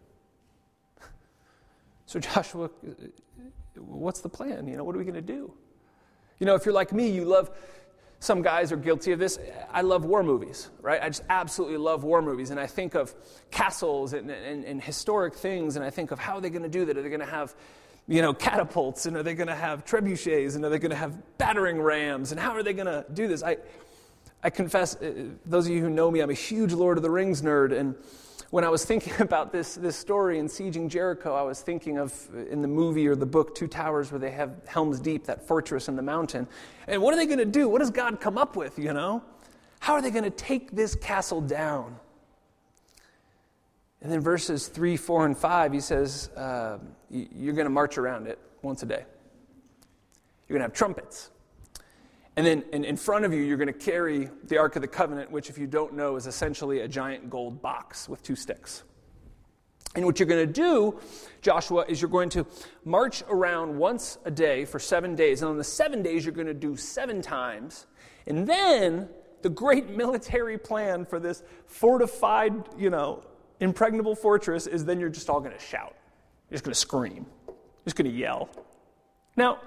So, 2.12 2.20
Joshua, 2.34 2.68
what's 3.76 4.20
the 4.20 4.28
plan? 4.28 4.68
You 4.68 4.76
know, 4.76 4.84
what 4.84 4.94
are 4.94 4.98
we 4.98 5.04
going 5.04 5.14
to 5.14 5.22
do? 5.22 5.54
You 6.40 6.46
know, 6.46 6.54
if 6.54 6.66
you're 6.66 6.74
like 6.74 6.92
me, 6.92 7.08
you 7.08 7.24
love, 7.24 7.50
some 8.20 8.42
guys 8.42 8.70
are 8.70 8.76
guilty 8.76 9.12
of 9.12 9.18
this. 9.18 9.38
I 9.72 9.80
love 9.80 10.04
war 10.04 10.22
movies, 10.22 10.68
right? 10.82 11.00
I 11.02 11.08
just 11.08 11.22
absolutely 11.30 11.78
love 11.78 12.04
war 12.04 12.20
movies. 12.20 12.50
And 12.50 12.60
I 12.60 12.66
think 12.66 12.94
of 12.94 13.14
castles 13.50 14.12
and, 14.12 14.30
and, 14.30 14.62
and 14.62 14.82
historic 14.82 15.34
things, 15.34 15.76
and 15.76 15.84
I 15.84 15.88
think 15.88 16.10
of 16.10 16.18
how 16.18 16.34
are 16.34 16.40
they 16.42 16.50
going 16.50 16.64
to 16.64 16.68
do 16.68 16.84
that? 16.84 16.98
Are 16.98 17.02
they 17.02 17.08
going 17.08 17.20
to 17.20 17.26
have, 17.26 17.54
you 18.06 18.20
know, 18.20 18.34
catapults? 18.34 19.06
And 19.06 19.16
are 19.16 19.22
they 19.22 19.34
going 19.34 19.48
to 19.48 19.54
have 19.54 19.86
trebuchets? 19.86 20.54
And 20.54 20.66
are 20.66 20.68
they 20.68 20.78
going 20.78 20.90
to 20.90 20.96
have 20.96 21.16
battering 21.38 21.80
rams? 21.80 22.30
And 22.30 22.38
how 22.38 22.50
are 22.50 22.62
they 22.62 22.74
going 22.74 22.86
to 22.88 23.06
do 23.14 23.26
this? 23.26 23.42
I, 23.42 23.56
I 24.42 24.50
confess, 24.50 24.96
uh, 24.96 25.26
those 25.46 25.66
of 25.66 25.72
you 25.72 25.80
who 25.80 25.90
know 25.90 26.10
me, 26.10 26.20
I'm 26.20 26.30
a 26.30 26.34
huge 26.34 26.72
Lord 26.72 26.96
of 26.96 27.02
the 27.02 27.10
Rings 27.10 27.42
nerd. 27.42 27.78
And 27.78 27.94
when 28.50 28.64
I 28.64 28.68
was 28.68 28.84
thinking 28.86 29.14
about 29.20 29.52
this, 29.52 29.76
this 29.76 29.96
story 29.96 30.38
in 30.38 30.46
Sieging 30.46 30.88
Jericho, 30.88 31.34
I 31.34 31.42
was 31.42 31.60
thinking 31.60 31.98
of 31.98 32.28
uh, 32.34 32.38
in 32.46 32.60
the 32.60 32.68
movie 32.68 33.06
or 33.06 33.14
the 33.14 33.26
book 33.26 33.54
Two 33.54 33.68
Towers 33.68 34.10
where 34.10 34.18
they 34.18 34.32
have 34.32 34.50
Helm's 34.66 34.98
Deep, 34.98 35.24
that 35.26 35.46
fortress 35.46 35.88
in 35.88 35.96
the 35.96 36.02
mountain. 36.02 36.48
And 36.88 37.00
what 37.00 37.14
are 37.14 37.16
they 37.16 37.26
going 37.26 37.38
to 37.38 37.44
do? 37.44 37.68
What 37.68 37.78
does 37.78 37.90
God 37.90 38.20
come 38.20 38.36
up 38.36 38.56
with, 38.56 38.78
you 38.78 38.92
know? 38.92 39.22
How 39.78 39.94
are 39.94 40.02
they 40.02 40.10
going 40.10 40.24
to 40.24 40.30
take 40.30 40.70
this 40.72 40.94
castle 40.94 41.40
down? 41.40 41.96
And 44.00 44.10
then 44.10 44.20
verses 44.20 44.66
3, 44.66 44.96
4, 44.96 45.26
and 45.26 45.38
5, 45.38 45.72
he 45.72 45.80
says, 45.80 46.28
uh, 46.36 46.78
You're 47.10 47.54
going 47.54 47.66
to 47.66 47.70
march 47.70 47.98
around 47.98 48.26
it 48.26 48.38
once 48.62 48.82
a 48.82 48.86
day. 48.86 49.04
You're 50.48 50.58
going 50.58 50.60
to 50.60 50.64
have 50.64 50.72
trumpets. 50.72 51.31
And 52.36 52.46
then 52.46 52.62
in, 52.72 52.96
front 52.96 53.26
of 53.26 53.34
you, 53.34 53.42
you're 53.42 53.58
going 53.58 53.66
to 53.66 53.74
carry 53.74 54.30
the 54.44 54.56
Ark 54.56 54.76
of 54.76 54.82
the 54.82 54.88
Covenant, 54.88 55.30
which, 55.30 55.50
if 55.50 55.58
you 55.58 55.66
don't 55.66 55.92
know, 55.94 56.16
is 56.16 56.26
essentially 56.26 56.80
a 56.80 56.88
giant 56.88 57.28
gold 57.28 57.60
box 57.60 58.08
with 58.08 58.22
two 58.22 58.36
sticks. 58.36 58.84
And 59.94 60.06
what 60.06 60.18
you're 60.18 60.28
going 60.28 60.46
to 60.46 60.52
do, 60.52 60.98
Joshua, 61.42 61.84
is 61.86 62.00
you're 62.00 62.10
going 62.10 62.30
to 62.30 62.46
march 62.84 63.22
around 63.28 63.76
once 63.76 64.16
a 64.24 64.30
day 64.30 64.64
for 64.64 64.78
seven 64.78 65.14
days. 65.14 65.42
And 65.42 65.50
on 65.50 65.58
the 65.58 65.64
seven 65.64 66.02
days, 66.02 66.24
you're 66.24 66.34
going 66.34 66.46
to 66.46 66.54
do 66.54 66.74
seven 66.76 67.20
times. 67.20 67.86
And 68.26 68.46
then 68.46 69.10
the 69.42 69.50
great 69.50 69.90
military 69.96 70.56
plan 70.56 71.04
for 71.04 71.20
this 71.20 71.42
fortified, 71.66 72.54
you 72.78 72.88
know, 72.88 73.22
impregnable 73.60 74.14
fortress 74.14 74.66
is 74.66 74.86
then 74.86 74.98
you're 74.98 75.10
just 75.10 75.28
all 75.28 75.40
going 75.40 75.52
to 75.52 75.62
shout. 75.62 75.94
You're 76.48 76.56
just 76.56 76.64
going 76.64 76.72
to 76.72 76.80
scream. 76.80 77.26
You're 77.46 77.84
just 77.84 77.96
going 77.96 78.10
to 78.10 78.16
yell. 78.16 78.48
Now, 79.36 79.60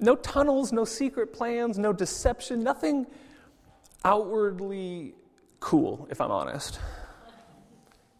no 0.00 0.16
tunnels, 0.16 0.72
no 0.72 0.84
secret 0.84 1.32
plans, 1.32 1.78
no 1.78 1.92
deception, 1.92 2.62
nothing 2.62 3.06
outwardly 4.04 5.14
cool, 5.60 6.08
if 6.10 6.20
I'm 6.20 6.30
honest. 6.30 6.80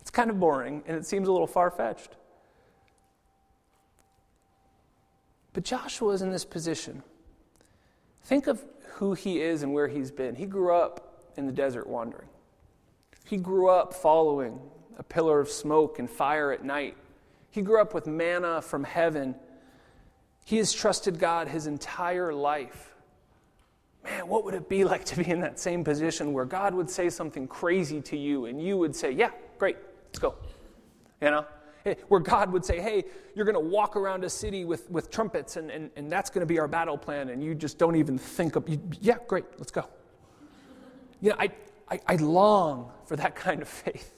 It's 0.01 0.11
kind 0.11 0.31
of 0.31 0.39
boring 0.39 0.83
and 0.87 0.97
it 0.97 1.07
seems 1.07 1.29
a 1.29 1.33
little 1.33 1.47
far 1.47 1.71
fetched. 1.71 2.17
But 5.53 5.65
Joshua 5.65 6.13
is 6.13 6.23
in 6.23 6.31
this 6.31 6.45
position. 6.45 7.03
Think 8.25 8.47
of 8.47 8.65
who 8.95 9.15
he 9.15 9.41
is 9.41 9.63
and 9.63 9.73
where 9.73 9.89
he's 9.89 10.11
been. 10.11 10.37
He 10.37 10.47
grew 10.47 10.75
up 10.75 11.33
in 11.37 11.47
the 11.47 11.53
desert 11.53 11.87
wandering, 11.87 12.29
he 13.25 13.37
grew 13.37 13.69
up 13.69 13.95
following 13.95 14.61
a 14.99 15.03
pillar 15.03 15.41
of 15.41 15.49
smoke 15.49 15.99
and 15.99 16.11
fire 16.11 16.53
at 16.53 16.65
night. 16.65 16.97
He 17.51 17.63
grew 17.63 17.81
up 17.81 17.95
with 17.95 18.07
manna 18.07 18.61
from 18.61 18.85
heaven 18.85 19.35
he 20.51 20.57
has 20.57 20.73
trusted 20.73 21.21
God 21.21 21.47
his 21.47 21.69
entire 21.69 22.35
life. 22.35 22.93
Man, 24.03 24.27
what 24.27 24.45
would 24.45 24.55
it 24.55 24.69
be 24.69 24.83
like 24.93 25.05
to 25.05 25.17
be 25.17 25.31
in 25.31 25.41
that 25.43 25.61
same 25.61 25.85
position 25.85 26.33
where 26.33 26.45
God 26.45 26.75
would 26.75 26.91
say 26.91 27.09
something 27.09 27.47
crazy 27.47 28.01
to 28.01 28.17
you 28.17 28.47
and 28.47 28.61
you 28.61 28.77
would 28.77 28.97
say, 28.97 29.13
Yeah, 29.13 29.31
great, 29.59 29.77
let's 30.09 30.19
go. 30.19 30.35
You 31.23 31.31
know? 31.31 31.47
Eh, 31.87 31.95
where 32.09 32.19
God 32.19 32.51
would 32.51 32.65
say, 32.65 32.81
Hey, 32.81 33.05
you're 33.37 33.45
going 33.45 33.55
to 33.55 33.61
walk 33.61 33.95
around 33.95 34.25
a 34.25 34.29
city 34.29 34.65
with, 34.65 34.91
with 34.91 35.09
trumpets 35.09 35.57
and, 35.57 35.71
and, 35.71 35.89
and 35.95 36.11
that's 36.11 36.31
going 36.31 36.41
to 36.41 36.47
be 36.47 36.59
our 36.59 36.67
battle 36.67 36.99
plan, 36.99 37.29
and 37.29 37.45
you 37.45 37.55
just 37.55 37.79
don't 37.79 37.95
even 37.95 38.19
think 38.19 38.57
of, 38.57 38.69
Yeah, 39.01 39.19
great, 39.29 39.45
let's 39.59 39.71
go. 39.71 39.87
You 41.21 41.31
know, 41.31 41.37
I, 41.39 41.51
I, 41.89 42.01
I 42.09 42.17
long 42.17 42.91
for 43.05 43.15
that 43.15 43.37
kind 43.47 43.63
of 43.63 43.69
faith. 43.69 44.15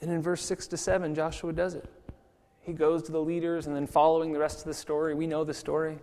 And 0.00 0.10
in 0.10 0.22
verse 0.22 0.42
6 0.46 0.66
to 0.68 0.78
7, 0.78 1.14
Joshua 1.14 1.52
does 1.52 1.74
it. 1.74 1.90
He 2.64 2.72
goes 2.72 3.02
to 3.04 3.12
the 3.12 3.20
leaders, 3.20 3.66
and 3.66 3.76
then 3.76 3.86
following 3.86 4.32
the 4.32 4.38
rest 4.38 4.60
of 4.60 4.64
the 4.64 4.74
story, 4.74 5.14
we 5.14 5.26
know 5.26 5.44
the 5.44 5.54
story. 5.54 5.98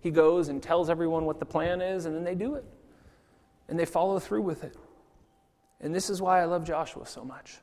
He 0.00 0.10
goes 0.10 0.48
and 0.48 0.62
tells 0.62 0.88
everyone 0.88 1.24
what 1.24 1.40
the 1.40 1.46
plan 1.46 1.80
is, 1.80 2.06
and 2.06 2.14
then 2.14 2.22
they 2.22 2.36
do 2.36 2.54
it. 2.54 2.64
And 3.68 3.78
they 3.78 3.84
follow 3.84 4.20
through 4.20 4.42
with 4.42 4.62
it. 4.62 4.76
And 5.80 5.92
this 5.92 6.08
is 6.08 6.22
why 6.22 6.40
I 6.40 6.44
love 6.44 6.64
Joshua 6.64 7.06
so 7.06 7.24
much. 7.24 7.58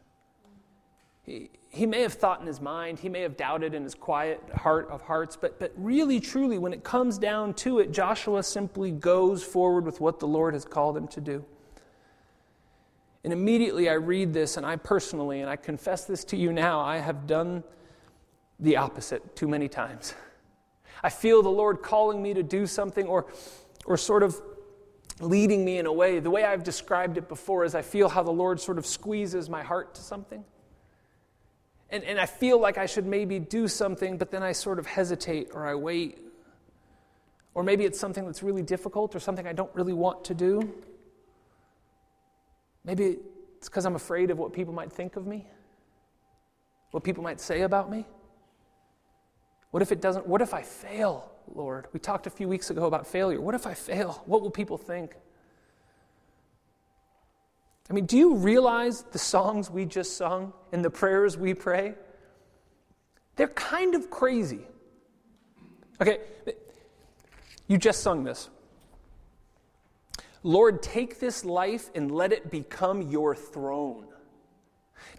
He, 1.23 1.51
he 1.69 1.85
may 1.85 2.01
have 2.01 2.13
thought 2.13 2.41
in 2.41 2.47
his 2.47 2.59
mind, 2.59 2.99
he 2.99 3.07
may 3.07 3.21
have 3.21 3.37
doubted 3.37 3.73
in 3.73 3.83
his 3.83 3.95
quiet 3.95 4.41
heart 4.53 4.89
of 4.89 5.01
hearts, 5.01 5.37
but, 5.37 5.57
but 5.57 5.71
really, 5.77 6.19
truly, 6.19 6.57
when 6.57 6.73
it 6.73 6.83
comes 6.83 7.17
down 7.17 7.53
to 7.55 7.79
it, 7.79 7.91
Joshua 7.91 8.43
simply 8.43 8.91
goes 8.91 9.41
forward 9.41 9.85
with 9.85 10.01
what 10.01 10.19
the 10.19 10.27
Lord 10.27 10.53
has 10.53 10.65
called 10.65 10.97
him 10.97 11.07
to 11.07 11.21
do. 11.21 11.45
And 13.23 13.31
immediately 13.31 13.87
I 13.87 13.93
read 13.93 14.33
this, 14.33 14.57
and 14.57 14.65
I 14.65 14.75
personally, 14.75 15.39
and 15.39 15.49
I 15.49 15.55
confess 15.55 16.03
this 16.03 16.25
to 16.25 16.35
you 16.35 16.51
now, 16.51 16.81
I 16.81 16.97
have 16.97 17.25
done 17.25 17.63
the 18.59 18.77
opposite 18.77 19.35
too 19.35 19.47
many 19.47 19.67
times. 19.67 20.13
I 21.03 21.09
feel 21.09 21.43
the 21.43 21.49
Lord 21.49 21.81
calling 21.81 22.21
me 22.21 22.33
to 22.33 22.43
do 22.43 22.65
something 22.65 23.07
or, 23.07 23.25
or 23.85 23.97
sort 23.97 24.23
of 24.23 24.41
leading 25.19 25.65
me 25.65 25.77
in 25.77 25.85
a 25.85 25.93
way. 25.93 26.19
The 26.19 26.31
way 26.31 26.45
I've 26.45 26.63
described 26.63 27.17
it 27.17 27.27
before 27.27 27.65
is 27.65 27.75
I 27.75 27.81
feel 27.81 28.09
how 28.09 28.23
the 28.23 28.31
Lord 28.31 28.59
sort 28.59 28.77
of 28.77 28.85
squeezes 28.85 29.49
my 29.49 29.63
heart 29.63 29.95
to 29.95 30.01
something. 30.01 30.43
And, 31.89 32.03
and 32.05 32.19
I 32.19 32.25
feel 32.25 32.59
like 32.59 32.77
I 32.77 32.85
should 32.85 33.05
maybe 33.05 33.37
do 33.37 33.67
something, 33.67 34.17
but 34.17 34.31
then 34.31 34.41
I 34.41 34.51
sort 34.53 34.79
of 34.79 34.87
hesitate 34.87 35.49
or 35.53 35.67
I 35.67 35.75
wait. 35.75 36.19
Or 37.53 37.63
maybe 37.63 37.85
it's 37.85 37.99
something 37.99 38.25
that's 38.25 38.41
really 38.41 38.63
difficult 38.63 39.15
or 39.15 39.19
something 39.19 39.45
I 39.45 39.53
don't 39.53 39.73
really 39.75 39.93
want 39.93 40.23
to 40.25 40.33
do. 40.33 40.73
Maybe 42.83 43.17
it's 43.57 43.69
because 43.69 43.85
I'm 43.85 43.95
afraid 43.95 44.31
of 44.31 44.39
what 44.39 44.53
people 44.53 44.73
might 44.73 44.91
think 44.91 45.15
of 45.15 45.27
me, 45.27 45.45
what 46.91 47.03
people 47.03 47.23
might 47.23 47.39
say 47.39 47.61
about 47.61 47.91
me. 47.91 48.05
What 49.73 49.81
if 49.81 49.91
it 49.91 50.01
doesn't? 50.01 50.27
What 50.27 50.39
if 50.43 50.53
I 50.53 50.61
fail, 50.61 51.31
Lord? 51.51 51.87
We 51.93 51.99
talked 51.99 52.27
a 52.27 52.29
few 52.29 52.47
weeks 52.47 52.69
ago 52.69 52.85
about 52.85 53.07
failure. 53.07 53.41
What 53.41 53.55
if 53.55 53.65
I 53.65 53.73
fail? 53.73 54.21
What 54.27 54.43
will 54.43 54.51
people 54.51 54.77
think? 54.77 55.15
I 57.89 57.93
mean, 57.93 58.05
do 58.05 58.15
you 58.15 58.35
realize 58.35 59.01
the 59.01 59.17
songs 59.17 59.71
we 59.71 59.85
just 59.85 60.15
sung 60.15 60.53
and 60.71 60.85
the 60.85 60.91
prayers 60.91 61.37
we 61.37 61.55
pray? 61.55 61.95
They're 63.35 63.47
kind 63.47 63.95
of 63.95 64.11
crazy. 64.11 64.67
Okay, 65.99 66.19
you 67.67 67.79
just 67.79 68.03
sung 68.03 68.23
this. 68.23 68.49
Lord, 70.43 70.83
take 70.83 71.19
this 71.19 71.43
life 71.43 71.89
and 71.95 72.11
let 72.11 72.31
it 72.31 72.51
become 72.51 73.09
your 73.09 73.35
throne. 73.35 74.12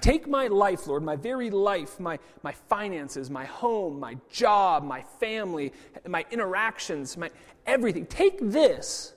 Take 0.00 0.28
my 0.28 0.48
life, 0.48 0.86
Lord, 0.86 1.02
my 1.02 1.16
very 1.16 1.50
life, 1.50 1.98
my, 1.98 2.18
my 2.42 2.52
finances, 2.52 3.30
my 3.30 3.44
home, 3.44 4.00
my 4.00 4.16
job, 4.30 4.84
my 4.84 5.02
family, 5.18 5.72
my 6.06 6.24
interactions, 6.30 7.16
my 7.16 7.30
everything. 7.66 8.06
Take 8.06 8.38
this, 8.40 9.14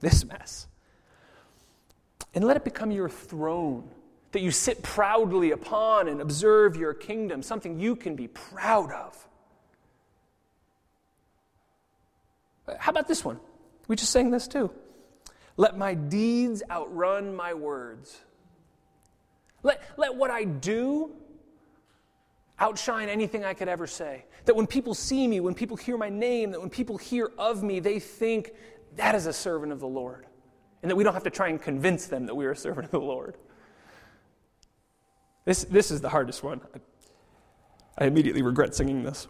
this 0.00 0.24
mess, 0.24 0.66
and 2.34 2.44
let 2.44 2.56
it 2.56 2.64
become 2.64 2.90
your 2.90 3.08
throne 3.08 3.88
that 4.32 4.40
you 4.40 4.50
sit 4.50 4.82
proudly 4.82 5.52
upon 5.52 6.08
and 6.08 6.20
observe 6.20 6.76
your 6.76 6.94
kingdom, 6.94 7.42
something 7.42 7.80
you 7.80 7.96
can 7.96 8.14
be 8.14 8.28
proud 8.28 8.92
of. 8.92 9.26
How 12.78 12.90
about 12.90 13.08
this 13.08 13.24
one? 13.24 13.40
We 13.86 13.96
just 13.96 14.12
sang 14.12 14.30
this 14.30 14.46
too. 14.46 14.70
Let 15.56 15.76
my 15.76 15.94
deeds 15.94 16.62
outrun 16.70 17.34
my 17.34 17.54
words. 17.54 18.20
Let, 19.68 19.82
let 19.98 20.14
what 20.14 20.30
I 20.30 20.44
do 20.44 21.12
outshine 22.58 23.10
anything 23.10 23.44
I 23.44 23.52
could 23.52 23.68
ever 23.68 23.86
say. 23.86 24.24
That 24.46 24.56
when 24.56 24.66
people 24.66 24.94
see 24.94 25.28
me, 25.28 25.40
when 25.40 25.54
people 25.54 25.76
hear 25.76 25.98
my 25.98 26.08
name, 26.08 26.52
that 26.52 26.60
when 26.60 26.70
people 26.70 26.96
hear 26.96 27.30
of 27.36 27.62
me, 27.62 27.78
they 27.78 28.00
think 28.00 28.52
that 28.96 29.14
is 29.14 29.26
a 29.26 29.32
servant 29.32 29.70
of 29.72 29.78
the 29.78 29.86
Lord. 29.86 30.24
And 30.80 30.90
that 30.90 30.96
we 30.96 31.04
don't 31.04 31.12
have 31.12 31.24
to 31.24 31.30
try 31.30 31.48
and 31.48 31.60
convince 31.60 32.06
them 32.06 32.24
that 32.24 32.34
we 32.34 32.46
are 32.46 32.52
a 32.52 32.56
servant 32.56 32.86
of 32.86 32.90
the 32.92 33.00
Lord. 33.00 33.36
This, 35.44 35.64
this 35.64 35.90
is 35.90 36.00
the 36.00 36.08
hardest 36.08 36.42
one. 36.42 36.62
I 37.98 38.06
immediately 38.06 38.40
regret 38.40 38.74
singing 38.74 39.02
this. 39.02 39.28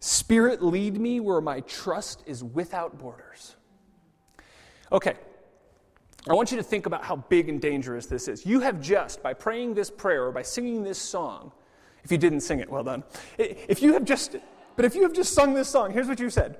Spirit, 0.00 0.62
lead 0.62 0.98
me 0.98 1.20
where 1.20 1.42
my 1.42 1.60
trust 1.60 2.22
is 2.24 2.42
without 2.42 2.98
borders. 2.98 3.56
Okay, 4.90 5.16
I 6.28 6.32
want 6.32 6.50
you 6.50 6.56
to 6.56 6.62
think 6.62 6.86
about 6.86 7.04
how 7.04 7.16
big 7.16 7.48
and 7.48 7.60
dangerous 7.60 8.06
this 8.06 8.28
is. 8.28 8.46
You 8.46 8.60
have 8.60 8.80
just, 8.80 9.22
by 9.22 9.34
praying 9.34 9.74
this 9.74 9.90
prayer 9.90 10.24
or 10.24 10.32
by 10.32 10.42
singing 10.42 10.82
this 10.82 10.98
song, 10.98 11.52
if 12.02 12.10
you 12.10 12.18
didn't 12.18 12.40
sing 12.40 12.60
it, 12.60 12.70
well 12.70 12.84
done. 12.84 13.04
If 13.38 13.82
you 13.82 13.92
have 13.92 14.04
just, 14.04 14.36
but 14.76 14.84
if 14.84 14.94
you 14.94 15.02
have 15.02 15.12
just 15.12 15.34
sung 15.34 15.54
this 15.54 15.68
song, 15.68 15.92
here's 15.92 16.08
what 16.08 16.20
you 16.20 16.30
said 16.30 16.58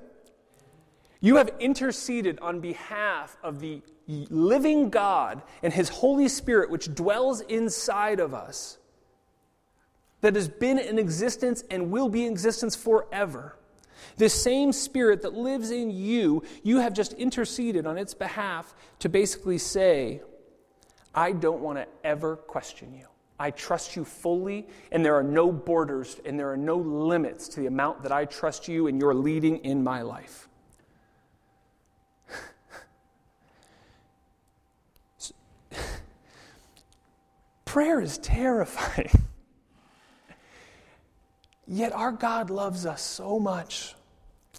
You 1.19 1.37
have 1.37 1.51
interceded 1.59 2.39
on 2.39 2.59
behalf 2.59 3.37
of 3.43 3.59
the 3.59 3.81
living 4.07 4.89
God 4.91 5.41
and 5.63 5.73
His 5.73 5.89
Holy 5.89 6.27
Spirit, 6.27 6.69
which 6.69 6.93
dwells 6.93 7.41
inside 7.41 8.19
of 8.19 8.33
us, 8.33 8.77
that 10.21 10.35
has 10.35 10.47
been 10.47 10.77
in 10.77 10.99
existence 10.99 11.63
and 11.71 11.91
will 11.91 12.09
be 12.09 12.25
in 12.25 12.31
existence 12.31 12.75
forever. 12.75 13.57
This 14.17 14.33
same 14.33 14.71
Spirit 14.71 15.21
that 15.23 15.33
lives 15.33 15.71
in 15.71 15.91
you, 15.91 16.43
you 16.63 16.77
have 16.77 16.93
just 16.93 17.13
interceded 17.13 17.85
on 17.85 17.97
its 17.97 18.13
behalf 18.13 18.73
to 18.99 19.09
basically 19.09 19.57
say, 19.57 20.21
I 21.13 21.31
don't 21.31 21.61
want 21.61 21.77
to 21.77 21.87
ever 22.03 22.35
question 22.35 22.93
you. 22.93 23.07
I 23.37 23.51
trust 23.51 23.95
you 23.95 24.05
fully, 24.05 24.67
and 24.91 25.03
there 25.03 25.15
are 25.15 25.23
no 25.23 25.51
borders 25.51 26.19
and 26.25 26.39
there 26.39 26.51
are 26.51 26.57
no 26.57 26.77
limits 26.77 27.47
to 27.49 27.59
the 27.59 27.67
amount 27.67 28.03
that 28.03 28.11
I 28.11 28.25
trust 28.25 28.67
you 28.67 28.87
and 28.87 28.99
your 28.99 29.13
leading 29.13 29.57
in 29.57 29.83
my 29.83 30.01
life. 30.01 30.47
Prayer 37.65 37.99
is 37.99 38.17
terrifying. 38.19 39.23
Yet 41.67 41.93
our 41.93 42.11
God 42.11 42.49
loves 42.49 42.85
us 42.85 43.01
so 43.01 43.39
much 43.39 43.95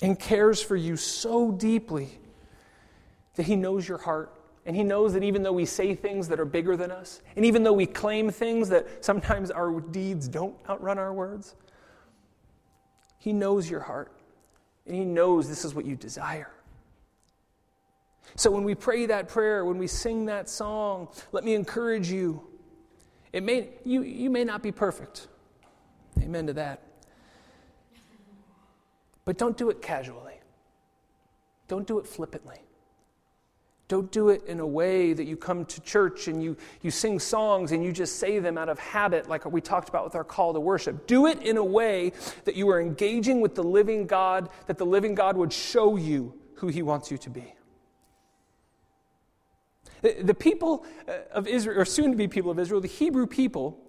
and 0.02 0.18
cares 0.18 0.60
for 0.60 0.76
you 0.76 0.96
so 0.96 1.52
deeply 1.52 2.18
that 3.36 3.44
He 3.44 3.56
knows 3.56 3.86
your 3.86 3.98
heart. 3.98 4.32
And 4.64 4.74
He 4.74 4.82
knows 4.82 5.12
that 5.12 5.22
even 5.22 5.44
though 5.44 5.52
we 5.52 5.64
say 5.64 5.94
things 5.94 6.26
that 6.28 6.40
are 6.40 6.44
bigger 6.44 6.76
than 6.76 6.90
us, 6.90 7.20
and 7.36 7.44
even 7.44 7.62
though 7.62 7.72
we 7.72 7.86
claim 7.86 8.30
things 8.30 8.68
that 8.70 9.04
sometimes 9.04 9.52
our 9.52 9.80
deeds 9.80 10.26
don't 10.26 10.56
outrun 10.68 10.98
our 10.98 11.12
words, 11.12 11.54
He 13.18 13.32
knows 13.32 13.70
your 13.70 13.80
heart. 13.80 14.10
And 14.86 14.96
He 14.96 15.04
knows 15.04 15.48
this 15.48 15.64
is 15.64 15.74
what 15.74 15.84
you 15.84 15.94
desire. 15.94 16.50
So 18.34 18.50
when 18.50 18.64
we 18.64 18.74
pray 18.74 19.06
that 19.06 19.28
prayer, 19.28 19.64
when 19.64 19.78
we 19.78 19.86
sing 19.86 20.26
that 20.26 20.48
song, 20.48 21.08
let 21.30 21.44
me 21.44 21.54
encourage 21.54 22.10
you. 22.10 22.42
It 23.32 23.44
may, 23.44 23.70
you, 23.84 24.02
you 24.02 24.30
may 24.30 24.42
not 24.42 24.62
be 24.62 24.72
perfect. 24.72 25.28
Amen 26.20 26.48
to 26.48 26.52
that. 26.54 26.82
But 29.26 29.36
don't 29.36 29.58
do 29.58 29.68
it 29.68 29.82
casually. 29.82 30.40
Don't 31.68 31.86
do 31.86 31.98
it 31.98 32.06
flippantly. 32.06 32.60
Don't 33.88 34.10
do 34.10 34.30
it 34.30 34.44
in 34.46 34.58
a 34.58 34.66
way 34.66 35.12
that 35.12 35.26
you 35.26 35.36
come 35.36 35.64
to 35.66 35.80
church 35.80 36.26
and 36.26 36.42
you, 36.42 36.56
you 36.82 36.90
sing 36.90 37.20
songs 37.20 37.70
and 37.70 37.84
you 37.84 37.92
just 37.92 38.16
say 38.16 38.38
them 38.38 38.56
out 38.56 38.68
of 38.68 38.78
habit, 38.78 39.28
like 39.28 39.44
we 39.44 39.60
talked 39.60 39.88
about 39.88 40.04
with 40.04 40.14
our 40.14 40.24
call 40.24 40.52
to 40.54 40.60
worship. 40.60 41.06
Do 41.06 41.26
it 41.26 41.42
in 41.42 41.56
a 41.56 41.64
way 41.64 42.12
that 42.44 42.56
you 42.56 42.68
are 42.70 42.80
engaging 42.80 43.40
with 43.40 43.54
the 43.54 43.62
living 43.62 44.06
God, 44.06 44.48
that 44.66 44.78
the 44.78 44.86
living 44.86 45.14
God 45.14 45.36
would 45.36 45.52
show 45.52 45.96
you 45.96 46.34
who 46.54 46.68
He 46.68 46.82
wants 46.82 47.10
you 47.10 47.18
to 47.18 47.30
be. 47.30 47.52
The 50.02 50.34
people 50.34 50.84
uh, 51.08 51.18
of 51.32 51.48
Israel, 51.48 51.80
or 51.80 51.84
soon 51.84 52.10
to 52.10 52.16
be 52.16 52.28
people 52.28 52.50
of 52.50 52.58
Israel, 52.58 52.80
the 52.80 52.88
Hebrew 52.88 53.26
people, 53.26 53.85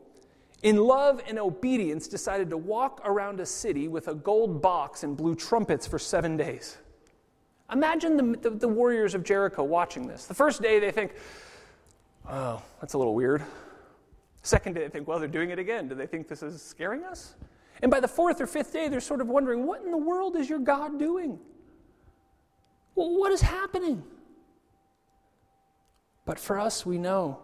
in 0.63 0.77
love 0.77 1.21
and 1.27 1.37
obedience, 1.37 2.07
decided 2.07 2.49
to 2.49 2.57
walk 2.57 3.01
around 3.05 3.39
a 3.39 3.45
city 3.45 3.87
with 3.87 4.07
a 4.07 4.15
gold 4.15 4.61
box 4.61 5.03
and 5.03 5.15
blew 5.15 5.35
trumpets 5.35 5.85
for 5.85 5.99
seven 5.99 6.35
days. 6.35 6.77
Imagine 7.71 8.17
the, 8.17 8.49
the, 8.49 8.49
the, 8.57 8.67
warriors 8.67 9.13
of 9.13 9.23
Jericho 9.23 9.63
watching 9.63 10.07
this. 10.07 10.25
The 10.25 10.33
first 10.33 10.61
day 10.61 10.79
they 10.79 10.91
think, 10.91 11.13
oh, 12.29 12.61
that's 12.79 12.93
a 12.93 12.97
little 12.97 13.13
weird. 13.13 13.43
Second 14.41 14.73
day 14.73 14.81
they 14.81 14.89
think, 14.89 15.07
well, 15.07 15.19
they're 15.19 15.27
doing 15.27 15.49
it 15.49 15.59
again. 15.59 15.89
Do 15.89 15.95
they 15.95 16.07
think 16.07 16.27
this 16.27 16.41
is 16.41 16.61
scaring 16.61 17.03
us? 17.03 17.35
And 17.81 17.91
by 17.91 17.99
the 17.99 18.07
fourth 18.07 18.41
or 18.41 18.47
fifth 18.47 18.73
day, 18.73 18.87
they're 18.87 18.99
sort 18.99 19.21
of 19.21 19.27
wondering, 19.27 19.65
what 19.65 19.81
in 19.81 19.91
the 19.91 19.97
world 19.97 20.35
is 20.35 20.49
your 20.49 20.59
God 20.59 20.97
doing? 20.97 21.37
Well, 22.95 23.15
what 23.15 23.31
is 23.31 23.41
happening? 23.41 24.03
But 26.25 26.39
for 26.39 26.59
us, 26.59 26.85
we 26.85 26.97
know 26.97 27.39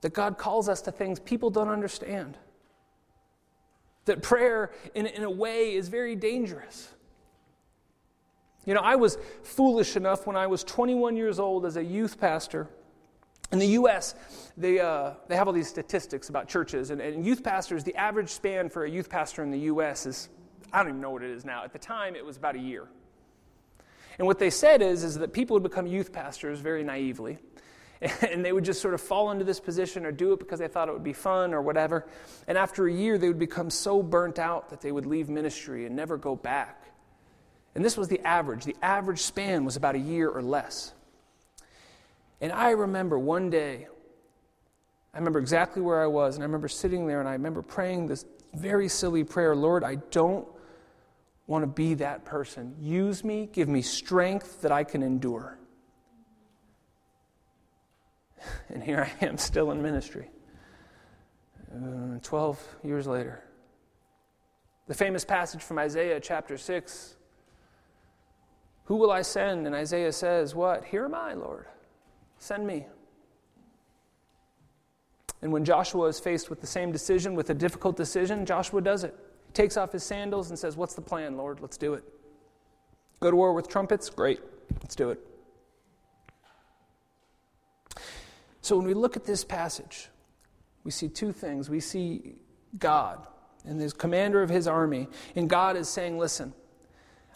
that 0.00 0.12
God 0.12 0.38
calls 0.38 0.68
us 0.68 0.82
to 0.82 0.92
things 0.92 1.18
people 1.20 1.50
don't 1.50 1.68
understand. 1.68 2.36
That 4.04 4.22
prayer, 4.22 4.70
in, 4.94 5.06
in 5.06 5.24
a 5.24 5.30
way, 5.30 5.74
is 5.74 5.88
very 5.88 6.16
dangerous. 6.16 6.88
You 8.64 8.74
know, 8.74 8.80
I 8.80 8.96
was 8.96 9.18
foolish 9.42 9.96
enough 9.96 10.26
when 10.26 10.36
I 10.36 10.46
was 10.46 10.62
21 10.64 11.16
years 11.16 11.38
old 11.38 11.66
as 11.66 11.76
a 11.76 11.84
youth 11.84 12.20
pastor. 12.20 12.68
In 13.50 13.58
the 13.58 13.66
U.S., 13.66 14.14
they, 14.58 14.78
uh, 14.78 15.12
they 15.26 15.36
have 15.36 15.46
all 15.46 15.54
these 15.54 15.68
statistics 15.68 16.28
about 16.28 16.48
churches, 16.48 16.90
and, 16.90 17.00
and 17.00 17.24
youth 17.24 17.42
pastors, 17.42 17.82
the 17.82 17.96
average 17.96 18.28
span 18.28 18.68
for 18.68 18.84
a 18.84 18.90
youth 18.90 19.08
pastor 19.08 19.42
in 19.42 19.50
the 19.50 19.60
U.S. 19.60 20.04
is, 20.04 20.28
I 20.70 20.78
don't 20.78 20.88
even 20.88 21.00
know 21.00 21.10
what 21.10 21.22
it 21.22 21.30
is 21.30 21.46
now. 21.46 21.64
At 21.64 21.72
the 21.72 21.78
time, 21.78 22.14
it 22.14 22.24
was 22.24 22.36
about 22.36 22.56
a 22.56 22.58
year. 22.58 22.88
And 24.18 24.26
what 24.26 24.38
they 24.38 24.50
said 24.50 24.82
is, 24.82 25.02
is 25.02 25.16
that 25.18 25.32
people 25.32 25.54
would 25.54 25.62
become 25.62 25.86
youth 25.86 26.12
pastors 26.12 26.60
very 26.60 26.84
naively. 26.84 27.38
And 28.30 28.44
they 28.44 28.52
would 28.52 28.64
just 28.64 28.80
sort 28.80 28.94
of 28.94 29.00
fall 29.00 29.30
into 29.30 29.44
this 29.44 29.58
position 29.60 30.06
or 30.06 30.12
do 30.12 30.32
it 30.32 30.38
because 30.38 30.60
they 30.60 30.68
thought 30.68 30.88
it 30.88 30.92
would 30.92 31.04
be 31.04 31.12
fun 31.12 31.52
or 31.52 31.60
whatever. 31.60 32.06
And 32.46 32.56
after 32.56 32.86
a 32.86 32.92
year, 32.92 33.18
they 33.18 33.28
would 33.28 33.38
become 33.38 33.70
so 33.70 34.02
burnt 34.02 34.38
out 34.38 34.70
that 34.70 34.80
they 34.80 34.92
would 34.92 35.06
leave 35.06 35.28
ministry 35.28 35.86
and 35.86 35.96
never 35.96 36.16
go 36.16 36.36
back. 36.36 36.84
And 37.74 37.84
this 37.84 37.96
was 37.96 38.08
the 38.08 38.20
average. 38.26 38.64
The 38.64 38.76
average 38.82 39.20
span 39.20 39.64
was 39.64 39.76
about 39.76 39.94
a 39.94 39.98
year 39.98 40.28
or 40.28 40.42
less. 40.42 40.94
And 42.40 42.52
I 42.52 42.70
remember 42.70 43.18
one 43.18 43.50
day, 43.50 43.88
I 45.12 45.18
remember 45.18 45.38
exactly 45.38 45.82
where 45.82 46.02
I 46.02 46.06
was, 46.06 46.36
and 46.36 46.42
I 46.42 46.46
remember 46.46 46.68
sitting 46.68 47.06
there 47.06 47.20
and 47.20 47.28
I 47.28 47.32
remember 47.32 47.62
praying 47.62 48.06
this 48.06 48.24
very 48.54 48.88
silly 48.88 49.24
prayer 49.24 49.54
Lord, 49.54 49.84
I 49.84 49.96
don't 50.10 50.46
want 51.46 51.62
to 51.62 51.66
be 51.66 51.94
that 51.94 52.24
person. 52.24 52.76
Use 52.80 53.24
me, 53.24 53.48
give 53.52 53.68
me 53.68 53.82
strength 53.82 54.60
that 54.62 54.70
I 54.70 54.84
can 54.84 55.02
endure. 55.02 55.58
And 58.68 58.82
here 58.82 59.08
I 59.20 59.24
am 59.24 59.38
still 59.38 59.70
in 59.70 59.82
ministry. 59.82 60.28
Uh, 61.74 62.18
12 62.22 62.76
years 62.82 63.06
later. 63.06 63.42
The 64.86 64.94
famous 64.94 65.24
passage 65.24 65.62
from 65.62 65.78
Isaiah 65.78 66.18
chapter 66.20 66.56
6 66.56 67.16
Who 68.84 68.96
will 68.96 69.10
I 69.10 69.22
send? 69.22 69.66
And 69.66 69.74
Isaiah 69.74 70.12
says, 70.12 70.54
What? 70.54 70.84
Here 70.84 71.04
am 71.04 71.14
I, 71.14 71.34
Lord. 71.34 71.66
Send 72.38 72.66
me. 72.66 72.86
And 75.42 75.52
when 75.52 75.64
Joshua 75.64 76.06
is 76.06 76.18
faced 76.18 76.50
with 76.50 76.60
the 76.60 76.66
same 76.66 76.90
decision, 76.90 77.34
with 77.34 77.50
a 77.50 77.54
difficult 77.54 77.96
decision, 77.96 78.44
Joshua 78.44 78.80
does 78.80 79.04
it. 79.04 79.14
He 79.46 79.52
takes 79.52 79.76
off 79.76 79.92
his 79.92 80.02
sandals 80.02 80.50
and 80.50 80.58
says, 80.58 80.76
What's 80.76 80.94
the 80.94 81.02
plan, 81.02 81.36
Lord? 81.36 81.60
Let's 81.60 81.76
do 81.76 81.94
it. 81.94 82.04
Go 83.20 83.30
to 83.30 83.36
war 83.36 83.52
with 83.52 83.68
trumpets? 83.68 84.10
Great. 84.10 84.40
Let's 84.80 84.96
do 84.96 85.10
it. 85.10 85.20
So 88.60 88.76
when 88.76 88.86
we 88.86 88.94
look 88.94 89.16
at 89.16 89.24
this 89.24 89.44
passage, 89.44 90.08
we 90.84 90.90
see 90.90 91.08
two 91.08 91.32
things. 91.32 91.70
We 91.70 91.80
see 91.80 92.36
God 92.78 93.26
and 93.64 93.80
the 93.80 93.90
commander 93.90 94.42
of 94.42 94.50
his 94.50 94.66
army, 94.66 95.08
and 95.36 95.48
God 95.48 95.76
is 95.76 95.88
saying, 95.88 96.18
Listen, 96.18 96.52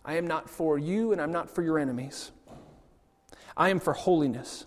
I 0.04 0.14
am 0.14 0.26
not 0.26 0.48
for 0.50 0.78
you 0.78 1.12
and 1.12 1.20
I'm 1.20 1.32
not 1.32 1.50
for 1.50 1.62
your 1.62 1.78
enemies. 1.78 2.32
I 3.56 3.68
am 3.68 3.80
for 3.80 3.92
holiness. 3.92 4.64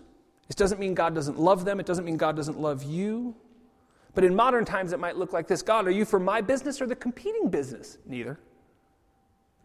This 0.48 0.54
doesn't 0.54 0.78
mean 0.78 0.94
God 0.94 1.14
doesn't 1.14 1.38
love 1.38 1.64
them, 1.64 1.80
it 1.80 1.86
doesn't 1.86 2.04
mean 2.04 2.16
God 2.16 2.36
doesn't 2.36 2.58
love 2.58 2.84
you. 2.84 3.34
But 4.14 4.24
in 4.24 4.34
modern 4.34 4.64
times, 4.64 4.94
it 4.94 4.98
might 4.98 5.16
look 5.16 5.32
like 5.32 5.46
this 5.46 5.62
God, 5.62 5.86
are 5.86 5.90
you 5.90 6.04
for 6.04 6.18
my 6.18 6.40
business 6.40 6.80
or 6.80 6.86
the 6.86 6.96
competing 6.96 7.50
business? 7.50 7.98
Neither. 8.06 8.38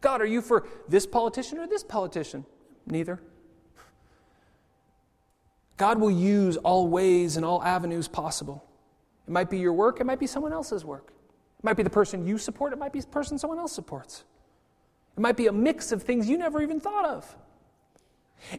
God, 0.01 0.19
are 0.19 0.25
you 0.25 0.41
for 0.41 0.67
this 0.89 1.05
politician 1.05 1.59
or 1.59 1.67
this 1.67 1.83
politician? 1.83 2.45
Neither. 2.87 3.21
God 5.77 5.99
will 5.99 6.11
use 6.11 6.57
all 6.57 6.87
ways 6.87 7.37
and 7.37 7.45
all 7.45 7.63
avenues 7.63 8.07
possible. 8.07 8.63
It 9.27 9.31
might 9.31 9.49
be 9.49 9.57
your 9.59 9.73
work, 9.73 9.99
it 9.99 10.05
might 10.05 10.19
be 10.19 10.27
someone 10.27 10.53
else's 10.53 10.85
work. 10.85 11.13
It 11.59 11.63
might 11.63 11.77
be 11.77 11.83
the 11.83 11.89
person 11.89 12.25
you 12.25 12.37
support, 12.37 12.73
it 12.73 12.79
might 12.79 12.93
be 12.93 12.99
the 12.99 13.07
person 13.07 13.37
someone 13.37 13.59
else 13.59 13.71
supports. 13.71 14.23
It 15.17 15.21
might 15.21 15.37
be 15.37 15.47
a 15.47 15.51
mix 15.51 15.91
of 15.91 16.03
things 16.03 16.29
you 16.29 16.37
never 16.37 16.61
even 16.61 16.79
thought 16.79 17.05
of. 17.05 17.35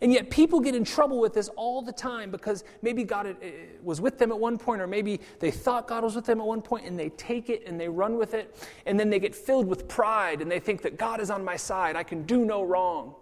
And 0.00 0.12
yet, 0.12 0.30
people 0.30 0.60
get 0.60 0.74
in 0.74 0.84
trouble 0.84 1.18
with 1.18 1.34
this 1.34 1.48
all 1.56 1.82
the 1.82 1.92
time 1.92 2.30
because 2.30 2.62
maybe 2.82 3.02
God 3.02 3.26
uh, 3.26 3.30
uh, 3.30 3.50
was 3.82 4.00
with 4.00 4.18
them 4.18 4.30
at 4.30 4.38
one 4.38 4.56
point, 4.56 4.80
or 4.80 4.86
maybe 4.86 5.20
they 5.40 5.50
thought 5.50 5.88
God 5.88 6.04
was 6.04 6.14
with 6.14 6.24
them 6.24 6.40
at 6.40 6.46
one 6.46 6.62
point, 6.62 6.86
and 6.86 6.98
they 6.98 7.08
take 7.10 7.50
it 7.50 7.64
and 7.66 7.80
they 7.80 7.88
run 7.88 8.16
with 8.16 8.34
it, 8.34 8.56
and 8.86 8.98
then 8.98 9.10
they 9.10 9.18
get 9.18 9.34
filled 9.34 9.66
with 9.66 9.88
pride 9.88 10.40
and 10.40 10.50
they 10.50 10.60
think 10.60 10.82
that 10.82 10.96
God 10.96 11.20
is 11.20 11.30
on 11.30 11.44
my 11.44 11.56
side. 11.56 11.96
I 11.96 12.04
can 12.04 12.22
do 12.22 12.44
no 12.44 12.62
wrong. 12.62 13.14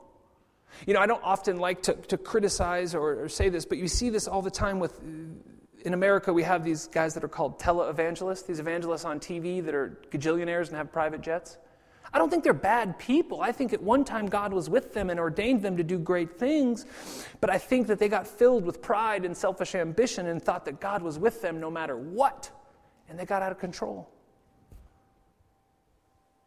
You 0.86 0.94
know, 0.94 1.00
I 1.00 1.06
don't 1.06 1.22
often 1.22 1.58
like 1.58 1.82
to, 1.82 1.94
to 1.94 2.16
criticize 2.16 2.94
or, 2.94 3.24
or 3.24 3.28
say 3.28 3.48
this, 3.48 3.64
but 3.64 3.78
you 3.78 3.88
see 3.88 4.10
this 4.10 4.26
all 4.28 4.42
the 4.42 4.50
time 4.50 4.78
with. 4.78 5.00
In 5.82 5.94
America, 5.94 6.30
we 6.30 6.42
have 6.42 6.62
these 6.62 6.88
guys 6.88 7.14
that 7.14 7.24
are 7.24 7.28
called 7.28 7.58
televangelists, 7.58 8.46
these 8.46 8.60
evangelists 8.60 9.06
on 9.06 9.18
TV 9.18 9.64
that 9.64 9.74
are 9.74 9.98
gajillionaires 10.10 10.68
and 10.68 10.76
have 10.76 10.92
private 10.92 11.22
jets. 11.22 11.56
I 12.12 12.18
don't 12.18 12.28
think 12.28 12.42
they're 12.44 12.52
bad 12.52 12.98
people. 12.98 13.40
I 13.40 13.52
think 13.52 13.72
at 13.72 13.82
one 13.82 14.04
time 14.04 14.26
God 14.26 14.52
was 14.52 14.68
with 14.68 14.92
them 14.92 15.10
and 15.10 15.20
ordained 15.20 15.62
them 15.62 15.76
to 15.76 15.84
do 15.84 15.98
great 15.98 16.38
things, 16.38 16.84
but 17.40 17.50
I 17.50 17.58
think 17.58 17.86
that 17.86 17.98
they 17.98 18.08
got 18.08 18.26
filled 18.26 18.64
with 18.64 18.82
pride 18.82 19.24
and 19.24 19.36
selfish 19.36 19.74
ambition 19.74 20.26
and 20.26 20.42
thought 20.42 20.64
that 20.64 20.80
God 20.80 21.02
was 21.02 21.18
with 21.18 21.40
them 21.40 21.60
no 21.60 21.70
matter 21.70 21.96
what, 21.96 22.50
and 23.08 23.18
they 23.18 23.24
got 23.24 23.42
out 23.42 23.52
of 23.52 23.58
control. 23.58 24.10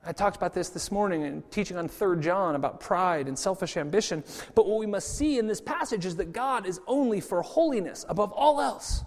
I 0.06 0.12
talked 0.12 0.36
about 0.36 0.54
this 0.54 0.70
this 0.70 0.92
morning 0.92 1.22
in 1.22 1.44
teaching 1.44 1.78
on 1.78 1.88
3 1.88 2.20
John 2.20 2.56
about 2.56 2.82
pride 2.82 3.28
and 3.28 3.40
selfish 3.40 3.78
ambition. 3.78 4.24
But 4.54 4.68
what 4.68 4.78
we 4.80 4.86
must 4.86 5.18
see 5.18 5.40
in 5.40 5.48
this 5.48 5.62
passage 5.62 6.06
is 6.06 6.18
that 6.18 6.34
God 6.34 6.66
is 6.66 6.82
only 6.88 7.22
for 7.22 7.42
holiness 7.42 8.06
above 8.10 8.34
all 8.34 8.60
else. 8.60 9.04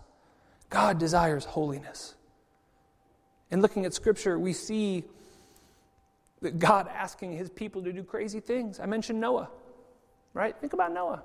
God 0.70 0.98
desires 0.98 1.44
holiness. 1.44 2.14
In 3.50 3.60
looking 3.60 3.84
at 3.84 3.92
Scripture, 3.92 4.38
we 4.38 4.54
see 4.54 5.04
that 6.40 6.58
God 6.58 6.88
asking 6.88 7.36
his 7.36 7.50
people 7.50 7.82
to 7.84 7.92
do 7.92 8.02
crazy 8.02 8.40
things. 8.40 8.80
I 8.80 8.86
mentioned 8.86 9.20
Noah, 9.20 9.50
right? 10.32 10.56
Think 10.58 10.72
about 10.72 10.92
Noah. 10.92 11.22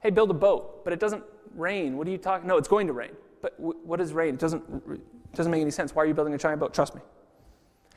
Hey, 0.00 0.10
build 0.10 0.30
a 0.30 0.34
boat, 0.34 0.84
but 0.84 0.92
it 0.92 1.00
doesn't 1.00 1.22
rain. 1.54 1.96
What 1.96 2.06
are 2.06 2.10
you 2.10 2.18
talking? 2.18 2.46
No, 2.46 2.56
it's 2.56 2.68
going 2.68 2.86
to 2.86 2.92
rain. 2.92 3.12
But 3.40 3.58
what 3.58 3.98
does 3.98 4.12
rain? 4.12 4.34
It 4.34 4.40
doesn't, 4.40 4.62
it 4.88 5.34
doesn't 5.34 5.50
make 5.50 5.60
any 5.60 5.70
sense. 5.72 5.94
Why 5.94 6.04
are 6.04 6.06
you 6.06 6.14
building 6.14 6.34
a 6.34 6.38
giant 6.38 6.60
boat? 6.60 6.72
Trust 6.72 6.94
me. 6.94 7.02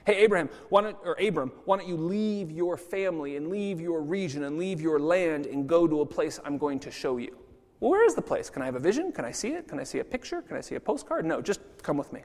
Hey, 0.05 0.17
Abraham, 0.17 0.49
why 0.69 0.81
don't, 0.81 0.97
or 1.03 1.19
Abram, 1.19 1.51
why 1.65 1.77
don't 1.77 1.87
you 1.87 1.97
leave 1.97 2.51
your 2.51 2.77
family 2.77 3.37
and 3.37 3.47
leave 3.47 3.81
your 3.81 4.01
region 4.01 4.43
and 4.43 4.59
leave 4.59 4.79
your 4.79 4.99
land 4.99 5.47
and 5.47 5.67
go 5.67 5.87
to 5.87 6.01
a 6.01 6.05
place 6.05 6.39
I'm 6.45 6.59
going 6.59 6.79
to 6.81 6.91
show 6.91 7.17
you? 7.17 7.35
Well, 7.79 7.89
where 7.89 8.05
is 8.05 8.13
the 8.13 8.21
place? 8.21 8.49
Can 8.51 8.61
I 8.61 8.65
have 8.65 8.75
a 8.75 8.79
vision? 8.79 9.11
Can 9.11 9.25
I 9.25 9.31
see 9.31 9.49
it? 9.49 9.67
Can 9.67 9.79
I 9.79 9.83
see 9.83 9.99
a 9.99 10.03
picture? 10.03 10.43
Can 10.43 10.57
I 10.57 10.61
see 10.61 10.75
a 10.75 10.79
postcard? 10.79 11.25
No, 11.25 11.41
just 11.41 11.59
come 11.81 11.97
with 11.97 12.13
me. 12.13 12.21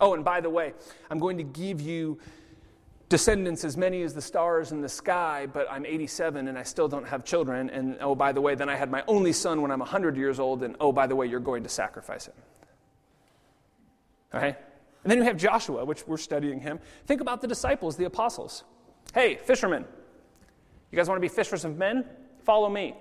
Oh, 0.00 0.14
and 0.14 0.24
by 0.24 0.40
the 0.40 0.50
way, 0.50 0.74
I'm 1.10 1.18
going 1.18 1.36
to 1.38 1.42
give 1.42 1.80
you 1.80 2.18
descendants 3.08 3.64
as 3.64 3.76
many 3.76 4.02
as 4.02 4.14
the 4.14 4.22
stars 4.22 4.70
in 4.70 4.80
the 4.80 4.88
sky, 4.88 5.46
but 5.52 5.66
I'm 5.70 5.84
87 5.84 6.46
and 6.46 6.56
I 6.56 6.62
still 6.62 6.88
don't 6.88 7.06
have 7.06 7.24
children. 7.24 7.68
And 7.68 7.98
oh, 8.00 8.14
by 8.14 8.30
the 8.30 8.40
way, 8.40 8.54
then 8.54 8.68
I 8.68 8.76
had 8.76 8.90
my 8.92 9.02
only 9.08 9.32
son 9.32 9.60
when 9.60 9.72
I'm 9.72 9.80
100 9.80 10.16
years 10.16 10.38
old, 10.38 10.62
and 10.62 10.76
oh, 10.80 10.92
by 10.92 11.08
the 11.08 11.16
way, 11.16 11.26
you're 11.26 11.40
going 11.40 11.64
to 11.64 11.68
sacrifice 11.68 12.26
him. 12.26 12.34
Okay? 14.34 14.56
And 15.02 15.10
then 15.10 15.18
you 15.18 15.24
have 15.24 15.36
Joshua, 15.36 15.84
which 15.84 16.06
we're 16.06 16.16
studying 16.16 16.60
him. 16.60 16.78
Think 17.06 17.20
about 17.20 17.40
the 17.40 17.48
disciples, 17.48 17.96
the 17.96 18.04
apostles. 18.04 18.64
Hey, 19.14 19.38
fishermen, 19.44 19.84
you 20.90 20.96
guys 20.96 21.08
want 21.08 21.16
to 21.16 21.20
be 21.20 21.28
fishers 21.28 21.64
of 21.64 21.76
men? 21.76 22.04
Follow 22.44 22.68
me. 22.68 22.94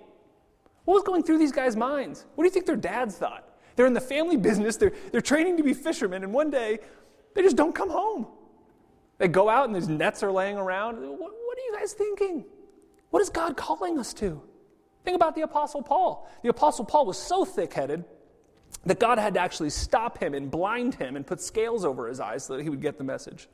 What 0.86 0.96
was 0.96 1.04
going 1.04 1.24
through 1.24 1.38
these 1.38 1.52
guys' 1.52 1.76
minds? 1.76 2.26
What 2.36 2.44
do 2.44 2.48
you 2.48 2.52
think 2.52 2.66
their 2.66 2.76
dads 2.76 3.16
thought? 3.16 3.48
They're 3.76 3.86
in 3.86 3.94
the 3.94 4.02
family 4.02 4.38
business, 4.50 4.78
they're, 4.78 4.94
they're 5.12 5.22
training 5.22 5.58
to 5.58 5.64
be 5.64 5.74
fishermen, 5.74 6.24
and 6.24 6.34
one 6.34 6.50
day 6.50 6.80
they 7.36 7.42
just 7.42 7.56
don't 7.56 7.74
come 7.74 7.90
home. 7.90 8.28
They 9.20 9.28
go 9.28 9.50
out 9.50 9.68
and 9.68 9.76
these 9.76 9.88
nets 9.88 10.24
are 10.24 10.32
laying 10.32 10.58
around. 10.58 10.96
What, 10.96 11.20
what 11.20 11.58
are 11.58 11.62
you 11.62 11.76
guys 11.78 11.94
thinking? 11.94 12.44
What 13.12 13.22
is 13.22 13.30
God 13.30 13.56
calling 13.56 14.00
us 14.00 14.14
to? 14.16 14.42
Think 15.04 15.16
about 15.16 15.36
the 15.36 15.42
Apostle 15.42 15.84
Paul. 15.84 16.28
The 16.42 16.50
Apostle 16.50 16.86
Paul 16.86 17.06
was 17.06 17.20
so 17.20 17.46
thick 17.46 17.74
headed 17.74 18.04
that 18.86 19.00
God 19.00 19.20
had 19.20 19.36
to 19.36 19.40
actually 19.40 19.70
stop 19.70 20.18
him 20.18 20.34
and 20.34 20.50
blind 20.50 20.96
him 20.96 21.16
and 21.16 21.26
put 21.26 21.42
scales 21.42 21.86
over 21.86 22.08
his 22.08 22.20
eyes 22.20 22.46
so 22.46 22.58
that 22.58 22.64
he 22.64 22.70
would 22.70 22.82
get 22.82 22.98
the 22.98 23.04
message. 23.04 23.48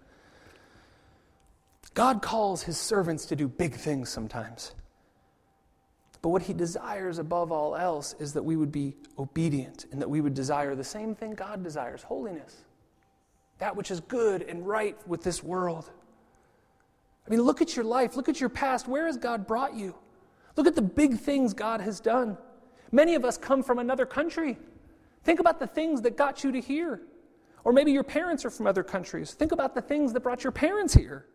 God 1.93 2.21
calls 2.21 2.63
his 2.63 2.77
servants 2.77 3.25
to 3.25 3.35
do 3.35 3.47
big 3.47 3.73
things 3.73 4.09
sometimes. 4.09 4.73
But 6.21 6.29
what 6.29 6.41
he 6.43 6.53
desires 6.53 7.19
above 7.19 7.51
all 7.51 7.75
else 7.75 8.15
is 8.19 8.33
that 8.33 8.43
we 8.43 8.55
would 8.55 8.71
be 8.71 8.95
obedient 9.17 9.85
and 9.91 10.01
that 10.01 10.09
we 10.09 10.21
would 10.21 10.33
desire 10.33 10.75
the 10.75 10.83
same 10.83 11.15
thing 11.15 11.33
God 11.33 11.63
desires 11.63 12.03
holiness. 12.03 12.55
That 13.59 13.75
which 13.75 13.91
is 13.91 13.99
good 14.01 14.43
and 14.43 14.67
right 14.67 14.95
with 15.07 15.23
this 15.23 15.43
world. 15.43 15.89
I 17.25 17.29
mean, 17.29 17.41
look 17.41 17.61
at 17.61 17.75
your 17.75 17.85
life, 17.85 18.15
look 18.15 18.29
at 18.29 18.39
your 18.39 18.49
past. 18.49 18.87
Where 18.87 19.05
has 19.05 19.17
God 19.17 19.45
brought 19.47 19.75
you? 19.75 19.95
Look 20.55 20.67
at 20.67 20.75
the 20.75 20.81
big 20.81 21.19
things 21.19 21.53
God 21.53 21.81
has 21.81 21.99
done. 21.99 22.37
Many 22.91 23.15
of 23.15 23.25
us 23.25 23.37
come 23.37 23.63
from 23.63 23.79
another 23.79 24.05
country. 24.05 24.57
Think 25.27 25.41
about 25.41 25.59
the 25.59 25.67
things 25.67 26.03
that 26.03 26.15
got 26.15 26.45
you 26.45 26.53
to 26.53 26.61
here. 26.61 27.01
Or 27.65 27.73
maybe 27.73 27.91
your 27.91 28.05
parents 28.05 28.45
are 28.45 28.49
from 28.49 28.65
other 28.65 28.81
countries. 28.81 29.33
Think 29.33 29.51
about 29.51 29.75
the 29.75 29.81
things 29.81 30.13
that 30.13 30.21
brought 30.21 30.45
your 30.45 30.53
parents 30.53 30.93
here. 30.93 31.25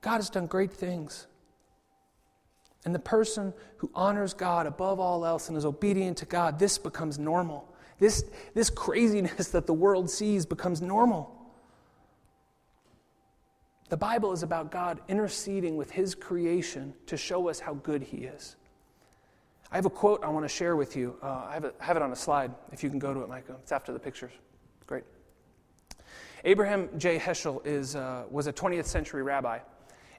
God 0.00 0.18
has 0.18 0.30
done 0.30 0.46
great 0.46 0.72
things. 0.72 1.26
And 2.84 2.94
the 2.94 3.00
person 3.00 3.52
who 3.78 3.90
honors 3.96 4.32
God 4.32 4.68
above 4.68 5.00
all 5.00 5.26
else 5.26 5.48
and 5.48 5.58
is 5.58 5.64
obedient 5.64 6.18
to 6.18 6.24
God, 6.24 6.56
this 6.56 6.78
becomes 6.78 7.18
normal. 7.18 7.74
This, 7.98 8.26
this 8.54 8.70
craziness 8.70 9.48
that 9.54 9.66
the 9.66 9.74
world 9.74 10.08
sees 10.08 10.46
becomes 10.46 10.80
normal. 10.80 11.34
The 13.88 13.96
Bible 13.96 14.30
is 14.30 14.44
about 14.44 14.70
God 14.70 15.00
interceding 15.08 15.76
with 15.76 15.90
His 15.90 16.14
creation 16.14 16.94
to 17.06 17.16
show 17.16 17.48
us 17.48 17.58
how 17.58 17.74
good 17.74 18.04
He 18.04 18.18
is. 18.18 18.54
I 19.74 19.76
have 19.76 19.86
a 19.86 19.90
quote 19.90 20.22
I 20.22 20.28
want 20.28 20.44
to 20.44 20.48
share 20.48 20.76
with 20.76 20.94
you. 20.94 21.16
Uh, 21.20 21.46
I 21.48 21.54
have 21.54 21.64
it, 21.64 21.74
have 21.80 21.96
it 21.96 22.02
on 22.02 22.12
a 22.12 22.16
slide, 22.16 22.52
if 22.70 22.84
you 22.84 22.90
can 22.90 23.00
go 23.00 23.12
to 23.12 23.22
it, 23.22 23.28
Micah. 23.28 23.56
It's 23.60 23.72
after 23.72 23.92
the 23.92 23.98
pictures. 23.98 24.30
Great. 24.86 25.02
Abraham 26.44 26.88
J. 26.96 27.18
Heschel 27.18 27.60
is, 27.66 27.96
uh, 27.96 28.22
was 28.30 28.46
a 28.46 28.52
20th 28.52 28.84
century 28.84 29.24
rabbi. 29.24 29.58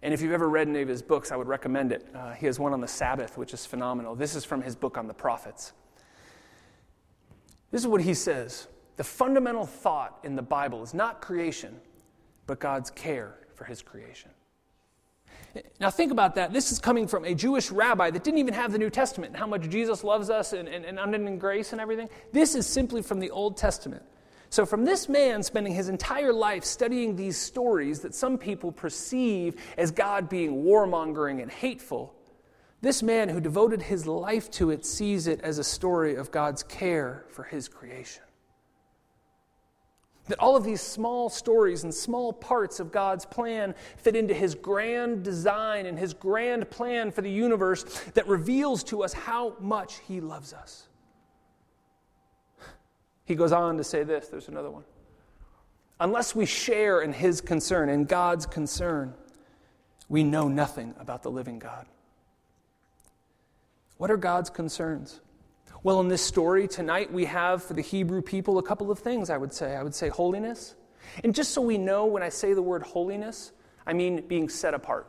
And 0.02 0.14
if 0.14 0.22
you've 0.22 0.34
ever 0.34 0.50
read 0.50 0.68
any 0.68 0.82
of 0.82 0.90
his 0.90 1.02
books, 1.02 1.32
I 1.32 1.38
would 1.38 1.48
recommend 1.48 1.94
it. 1.94 2.06
Uh, 2.14 2.34
he 2.34 2.48
has 2.48 2.60
one 2.60 2.74
on 2.74 2.82
the 2.82 2.88
Sabbath, 2.88 3.38
which 3.38 3.54
is 3.54 3.66
phenomenal. 3.66 4.14
This 4.14 4.36
is 4.36 4.44
from 4.44 4.62
his 4.62 4.76
book 4.76 4.98
on 4.98 5.08
the 5.08 5.14
prophets. 5.14 5.72
This 7.72 7.80
is 7.80 7.88
what 7.88 8.02
he 8.02 8.14
says 8.14 8.68
The 8.98 9.06
fundamental 9.06 9.66
thought 9.66 10.20
in 10.26 10.36
the 10.36 10.42
Bible 10.42 10.84
is 10.84 10.94
not 10.94 11.22
creation, 11.22 11.80
but 12.46 12.60
God's 12.60 12.92
care 12.92 13.38
for 13.54 13.64
his 13.64 13.82
creation. 13.82 14.32
Now, 15.80 15.90
think 15.90 16.12
about 16.12 16.36
that. 16.36 16.52
This 16.52 16.72
is 16.72 16.80
coming 16.80 17.08
from 17.08 17.26
a 17.26 17.34
Jewish 17.34 17.72
rabbi 17.72 18.10
that 18.12 18.24
didn't 18.24 18.40
even 18.40 18.54
have 18.54 18.72
the 18.72 18.78
New 18.78 18.90
Testament 18.90 19.32
and 19.32 19.40
how 19.40 19.48
much 19.48 19.70
Jesus 19.70 20.04
loves 20.04 20.30
us 20.30 20.54
and, 20.54 20.68
and, 20.68 20.86
and 20.86 21.00
unending 21.00 21.40
grace 21.40 21.72
and 21.72 21.82
everything. 21.82 22.10
This 22.32 22.56
is 22.56 22.68
simply 22.68 23.02
from 23.02 23.20
the 23.20 23.32
Old 23.32 23.58
Testament. 23.58 24.04
So, 24.50 24.66
from 24.66 24.86
this 24.86 25.10
man 25.10 25.44
spending 25.44 25.74
his 25.74 25.90
entire 25.90 26.32
life 26.32 26.64
studying 26.64 27.16
these 27.16 27.38
stories 27.38 28.02
that 28.02 28.16
some 28.16 28.38
people 28.38 28.72
perceive 28.72 29.56
as 29.78 29.92
God 29.92 30.30
being 30.30 30.64
warmongering 30.64 31.42
and 31.42 31.52
hateful, 31.52 32.14
this 32.82 33.02
man 33.02 33.30
who 33.30 33.40
devoted 33.40 33.82
his 33.82 34.06
life 34.06 34.52
to 34.52 34.70
it 34.70 34.86
sees 34.86 35.28
it 35.28 35.42
as 35.42 35.58
a 35.58 35.64
story 35.64 36.16
of 36.16 36.32
God's 36.32 36.64
care 36.64 37.26
for 37.30 37.44
his 37.44 37.68
creation. 37.68 38.24
That 40.28 40.40
all 40.40 40.56
of 40.56 40.64
these 40.64 40.82
small 40.82 41.30
stories 41.30 41.84
and 41.84 41.94
small 41.94 42.34
parts 42.34 42.80
of 42.80 42.92
God's 42.92 43.26
plan 43.26 43.76
fit 43.98 44.16
into 44.16 44.34
His 44.34 44.56
grand 44.56 45.24
design 45.24 45.86
and 45.86 46.00
His 46.00 46.14
grand 46.14 46.70
plan 46.70 47.12
for 47.12 47.22
the 47.22 47.30
universe 47.30 47.84
that 48.16 48.28
reveals 48.28 48.84
to 48.86 49.04
us 49.04 49.14
how 49.14 49.56
much 49.60 50.00
He 50.08 50.20
loves 50.20 50.54
us. 50.54 50.88
He 53.26 53.36
goes 53.36 53.52
on 53.52 53.78
to 53.78 53.84
say 53.84 54.04
this 54.04 54.28
there's 54.28 54.48
another 54.48 54.72
one. 54.72 54.84
Unless 56.00 56.36
we 56.36 56.46
share 56.46 57.02
in 57.02 57.14
His 57.14 57.42
concern, 57.42 57.90
in 57.90 58.06
God's 58.06 58.46
concern, 58.46 59.14
we 60.10 60.24
know 60.24 60.48
nothing 60.48 60.94
about 61.00 61.24
the 61.24 61.32
living 61.32 61.60
God. 61.60 61.86
What 63.98 64.12
are 64.12 64.18
God's 64.18 64.50
concerns? 64.50 65.22
Well, 65.86 66.00
in 66.00 66.08
this 66.08 66.24
story 66.24 66.68
tonight, 66.68 67.14
we 67.14 67.26
have 67.26 67.62
for 67.62 67.76
the 67.76 67.82
Hebrew 67.84 68.24
people 68.24 68.58
a 68.58 68.64
couple 68.64 68.90
of 68.90 68.98
things, 68.98 69.30
I 69.30 69.38
would 69.38 69.54
say. 69.54 69.76
I 69.76 69.84
would 69.84 69.94
say 69.94 70.10
holiness. 70.10 70.74
And 71.24 71.36
just 71.36 71.52
so 71.52 71.62
we 71.62 71.78
know, 71.78 72.08
when 72.08 72.24
I 72.24 72.30
say 72.30 72.56
the 72.56 72.62
word 72.64 72.82
holiness, 72.82 73.52
I 73.86 73.94
mean 73.94 74.26
being 74.26 74.50
set 74.50 74.74
apart. 74.74 75.08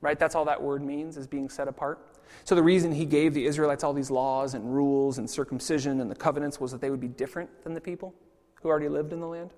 Right? 0.00 0.18
That's 0.18 0.34
all 0.34 0.46
that 0.46 0.60
word 0.60 0.82
means, 0.82 1.16
is 1.16 1.28
being 1.28 1.48
set 1.48 1.68
apart. 1.68 2.18
So 2.42 2.56
the 2.56 2.62
reason 2.64 2.90
he 2.90 3.04
gave 3.04 3.34
the 3.34 3.46
Israelites 3.46 3.84
all 3.84 3.92
these 3.92 4.10
laws 4.10 4.54
and 4.54 4.74
rules 4.74 5.18
and 5.18 5.30
circumcision 5.30 6.00
and 6.00 6.10
the 6.10 6.16
covenants 6.16 6.58
was 6.58 6.72
that 6.72 6.80
they 6.80 6.90
would 6.90 6.98
be 6.98 7.06
different 7.06 7.62
than 7.62 7.74
the 7.74 7.80
people 7.80 8.16
who 8.60 8.70
already 8.70 8.88
lived 8.88 9.12
in 9.12 9.20
the 9.20 9.28
land. 9.28 9.52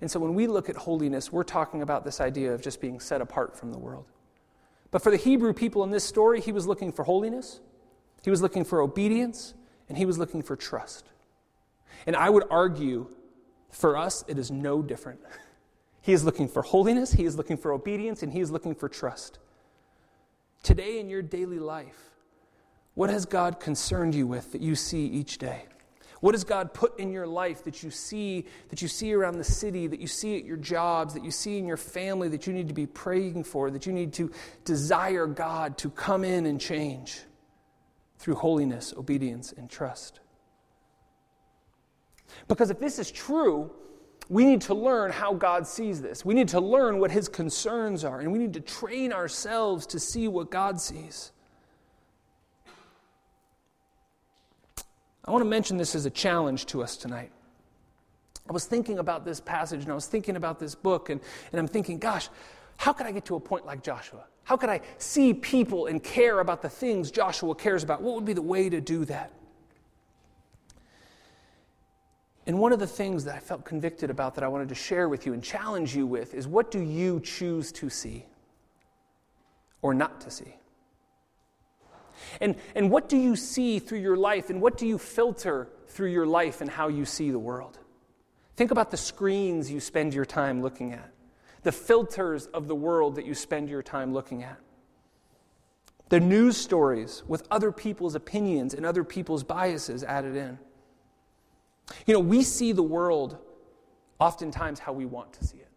And 0.00 0.08
so 0.08 0.20
when 0.20 0.34
we 0.34 0.46
look 0.46 0.68
at 0.68 0.76
holiness, 0.76 1.32
we're 1.32 1.42
talking 1.42 1.82
about 1.82 2.04
this 2.04 2.20
idea 2.20 2.54
of 2.54 2.62
just 2.62 2.80
being 2.80 3.00
set 3.00 3.20
apart 3.20 3.56
from 3.56 3.72
the 3.72 3.80
world. 3.80 4.06
But 4.92 5.02
for 5.02 5.10
the 5.10 5.16
Hebrew 5.16 5.54
people 5.54 5.82
in 5.82 5.90
this 5.90 6.04
story, 6.04 6.40
he 6.40 6.52
was 6.52 6.68
looking 6.68 6.92
for 6.92 7.02
holiness. 7.02 7.58
He 8.22 8.30
was 8.30 8.42
looking 8.42 8.64
for 8.64 8.80
obedience 8.80 9.54
and 9.88 9.96
he 9.98 10.04
was 10.04 10.18
looking 10.18 10.42
for 10.42 10.56
trust. 10.56 11.08
And 12.06 12.16
I 12.16 12.30
would 12.30 12.44
argue 12.50 13.08
for 13.70 13.96
us, 13.96 14.24
it 14.28 14.38
is 14.38 14.50
no 14.50 14.82
different. 14.82 15.20
He 16.02 16.14
is 16.14 16.24
looking 16.24 16.48
for 16.48 16.62
holiness, 16.62 17.12
he 17.12 17.26
is 17.26 17.36
looking 17.36 17.58
for 17.58 17.72
obedience, 17.72 18.22
and 18.22 18.32
he 18.32 18.40
is 18.40 18.50
looking 18.50 18.74
for 18.74 18.88
trust. 18.88 19.38
Today 20.62 20.98
in 20.98 21.10
your 21.10 21.20
daily 21.20 21.58
life, 21.58 22.10
what 22.94 23.10
has 23.10 23.26
God 23.26 23.60
concerned 23.60 24.14
you 24.14 24.26
with 24.26 24.52
that 24.52 24.62
you 24.62 24.74
see 24.74 25.04
each 25.04 25.36
day? 25.36 25.66
What 26.20 26.34
has 26.34 26.44
God 26.44 26.74
put 26.74 26.98
in 26.98 27.12
your 27.12 27.26
life 27.26 27.64
that 27.64 27.82
you 27.82 27.90
see 27.90 28.46
that 28.68 28.82
you 28.82 28.88
see 28.88 29.12
around 29.12 29.38
the 29.38 29.44
city, 29.44 29.86
that 29.86 30.00
you 30.00 30.06
see 30.06 30.38
at 30.38 30.44
your 30.44 30.56
jobs, 30.56 31.14
that 31.14 31.24
you 31.24 31.30
see 31.30 31.58
in 31.58 31.66
your 31.66 31.76
family 31.78 32.28
that 32.28 32.46
you 32.46 32.52
need 32.52 32.68
to 32.68 32.74
be 32.74 32.86
praying 32.86 33.44
for, 33.44 33.70
that 33.70 33.86
you 33.86 33.92
need 33.92 34.12
to 34.14 34.30
desire 34.64 35.26
God 35.26 35.78
to 35.78 35.90
come 35.90 36.24
in 36.24 36.46
and 36.46 36.60
change? 36.60 37.20
Through 38.20 38.34
holiness, 38.34 38.92
obedience, 38.98 39.52
and 39.56 39.70
trust. 39.70 40.20
Because 42.48 42.70
if 42.70 42.78
this 42.78 42.98
is 42.98 43.10
true, 43.10 43.70
we 44.28 44.44
need 44.44 44.60
to 44.62 44.74
learn 44.74 45.10
how 45.10 45.32
God 45.32 45.66
sees 45.66 46.02
this. 46.02 46.22
We 46.22 46.34
need 46.34 46.48
to 46.48 46.60
learn 46.60 46.98
what 46.98 47.10
his 47.10 47.28
concerns 47.28 48.04
are, 48.04 48.20
and 48.20 48.30
we 48.30 48.38
need 48.38 48.52
to 48.52 48.60
train 48.60 49.12
ourselves 49.12 49.86
to 49.86 49.98
see 49.98 50.28
what 50.28 50.50
God 50.50 50.78
sees. 50.78 51.32
I 55.24 55.30
want 55.30 55.42
to 55.42 55.48
mention 55.48 55.78
this 55.78 55.94
as 55.94 56.04
a 56.04 56.10
challenge 56.10 56.66
to 56.66 56.82
us 56.82 56.98
tonight. 56.98 57.32
I 58.48 58.52
was 58.52 58.66
thinking 58.66 58.98
about 58.98 59.24
this 59.24 59.40
passage 59.40 59.82
and 59.82 59.92
I 59.92 59.94
was 59.94 60.06
thinking 60.06 60.36
about 60.36 60.58
this 60.58 60.74
book, 60.74 61.08
and, 61.08 61.22
and 61.52 61.58
I'm 61.58 61.68
thinking, 61.68 61.98
gosh, 61.98 62.28
how 62.76 62.92
could 62.92 63.06
I 63.06 63.12
get 63.12 63.24
to 63.26 63.36
a 63.36 63.40
point 63.40 63.64
like 63.64 63.82
Joshua? 63.82 64.24
How 64.50 64.56
could 64.56 64.68
I 64.68 64.80
see 64.98 65.32
people 65.32 65.86
and 65.86 66.02
care 66.02 66.40
about 66.40 66.60
the 66.60 66.68
things 66.68 67.12
Joshua 67.12 67.54
cares 67.54 67.84
about? 67.84 68.02
What 68.02 68.16
would 68.16 68.24
be 68.24 68.32
the 68.32 68.42
way 68.42 68.68
to 68.68 68.80
do 68.80 69.04
that? 69.04 69.30
And 72.48 72.58
one 72.58 72.72
of 72.72 72.80
the 72.80 72.86
things 72.88 73.22
that 73.26 73.36
I 73.36 73.38
felt 73.38 73.64
convicted 73.64 74.10
about 74.10 74.34
that 74.34 74.42
I 74.42 74.48
wanted 74.48 74.68
to 74.70 74.74
share 74.74 75.08
with 75.08 75.24
you 75.24 75.34
and 75.34 75.40
challenge 75.40 75.94
you 75.94 76.04
with 76.04 76.34
is 76.34 76.48
what 76.48 76.72
do 76.72 76.80
you 76.80 77.20
choose 77.20 77.70
to 77.70 77.88
see 77.88 78.26
or 79.82 79.94
not 79.94 80.20
to 80.22 80.32
see? 80.32 80.56
And, 82.40 82.56
and 82.74 82.90
what 82.90 83.08
do 83.08 83.18
you 83.18 83.36
see 83.36 83.78
through 83.78 84.00
your 84.00 84.16
life 84.16 84.50
and 84.50 84.60
what 84.60 84.76
do 84.76 84.84
you 84.84 84.98
filter 84.98 85.68
through 85.86 86.10
your 86.10 86.26
life 86.26 86.60
and 86.60 86.68
how 86.68 86.88
you 86.88 87.04
see 87.04 87.30
the 87.30 87.38
world? 87.38 87.78
Think 88.56 88.72
about 88.72 88.90
the 88.90 88.96
screens 88.96 89.70
you 89.70 89.78
spend 89.78 90.12
your 90.12 90.24
time 90.24 90.60
looking 90.60 90.92
at, 90.92 91.12
the 91.62 91.72
filters 91.72 92.46
of 92.46 92.68
the 92.68 92.74
world 92.74 93.16
that 93.16 93.26
you 93.26 93.34
spend 93.34 93.68
your 93.68 93.82
time 93.82 94.12
looking 94.12 94.42
at, 94.42 94.58
the 96.08 96.20
news 96.20 96.56
stories 96.56 97.22
with 97.28 97.46
other 97.50 97.70
people's 97.70 98.14
opinions 98.14 98.74
and 98.74 98.84
other 98.84 99.04
people's 99.04 99.44
biases 99.44 100.02
added 100.02 100.36
in. 100.36 100.58
You 102.06 102.14
know, 102.14 102.20
we 102.20 102.42
see 102.42 102.72
the 102.72 102.82
world 102.82 103.38
oftentimes 104.18 104.78
how 104.78 104.92
we 104.92 105.06
want 105.06 105.32
to 105.34 105.44
see 105.44 105.58
it. 105.58 105.68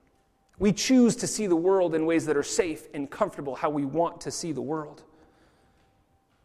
We 0.60 0.72
choose 0.72 1.16
to 1.18 1.28
see 1.28 1.48
the 1.48 1.56
world 1.56 1.96
in 1.96 2.06
ways 2.06 2.26
that 2.26 2.38
are 2.38 2.44
safe 2.44 2.88
and 2.94 3.10
comfortable, 3.10 3.56
how 3.56 3.70
we 3.70 3.86
want 3.86 4.22
to 4.22 4.32
see 4.32 4.52
the 4.52 4.62
world. 4.62 5.04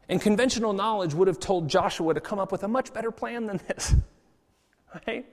And 0.08 0.20
conventional 0.20 0.72
knowledge 0.72 1.12
would 1.14 1.28
have 1.28 1.38
told 1.38 1.68
Joshua 1.68 2.14
to 2.14 2.20
come 2.20 2.38
up 2.38 2.50
with 2.50 2.62
a 2.64 2.68
much 2.68 2.92
better 2.92 3.10
plan 3.10 3.46
than 3.46 3.60
this. 3.68 3.94
Right? 5.06 5.26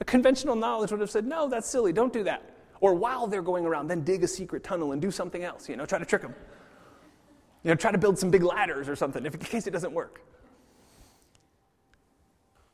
A 0.00 0.04
conventional 0.04 0.54
knowledge 0.54 0.92
would 0.92 1.00
have 1.00 1.10
said, 1.10 1.26
no, 1.26 1.48
that's 1.48 1.68
silly, 1.68 1.92
don't 1.92 2.12
do 2.12 2.22
that. 2.22 2.59
Or 2.80 2.94
while 2.94 3.26
they're 3.26 3.42
going 3.42 3.66
around, 3.66 3.88
then 3.88 4.02
dig 4.02 4.24
a 4.24 4.28
secret 4.28 4.64
tunnel 4.64 4.92
and 4.92 5.02
do 5.02 5.10
something 5.10 5.44
else, 5.44 5.68
you 5.68 5.76
know, 5.76 5.86
try 5.86 5.98
to 5.98 6.06
trick 6.06 6.22
them. 6.22 6.34
You 7.62 7.70
know, 7.70 7.74
try 7.74 7.92
to 7.92 7.98
build 7.98 8.18
some 8.18 8.30
big 8.30 8.42
ladders 8.42 8.88
or 8.88 8.96
something, 8.96 9.24
in 9.24 9.32
case 9.32 9.66
it 9.66 9.70
doesn't 9.70 9.92
work. 9.92 10.22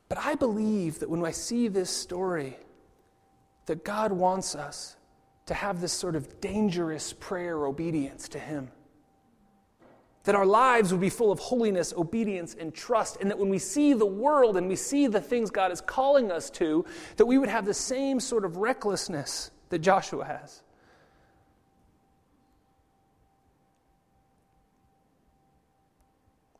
But 0.07 0.17
I 0.17 0.35
believe 0.35 0.99
that 0.99 1.09
when 1.09 1.23
I 1.25 1.31
see 1.31 1.67
this 1.67 1.89
story, 1.89 2.55
that 3.65 3.83
God 3.83 4.13
wants 4.13 4.55
us 4.55 4.95
to 5.47 5.53
have 5.53 5.81
this 5.81 5.91
sort 5.91 6.15
of 6.15 6.39
dangerous 6.39 7.13
prayer 7.13 7.65
obedience 7.65 8.29
to 8.29 8.39
Him. 8.39 8.69
That 10.23 10.35
our 10.35 10.45
lives 10.45 10.91
would 10.91 11.01
be 11.01 11.09
full 11.09 11.31
of 11.31 11.39
holiness, 11.39 11.93
obedience, 11.95 12.55
and 12.57 12.73
trust, 12.73 13.17
and 13.19 13.29
that 13.29 13.37
when 13.37 13.49
we 13.49 13.59
see 13.59 13.93
the 13.93 14.05
world 14.05 14.55
and 14.55 14.67
we 14.67 14.75
see 14.77 15.07
the 15.07 15.21
things 15.21 15.49
God 15.49 15.71
is 15.71 15.81
calling 15.81 16.31
us 16.31 16.49
to, 16.51 16.85
that 17.17 17.25
we 17.25 17.37
would 17.37 17.49
have 17.49 17.65
the 17.65 17.73
same 17.73 18.19
sort 18.19 18.45
of 18.45 18.57
recklessness 18.57 19.51
that 19.69 19.79
Joshua 19.79 20.25
has. 20.25 20.61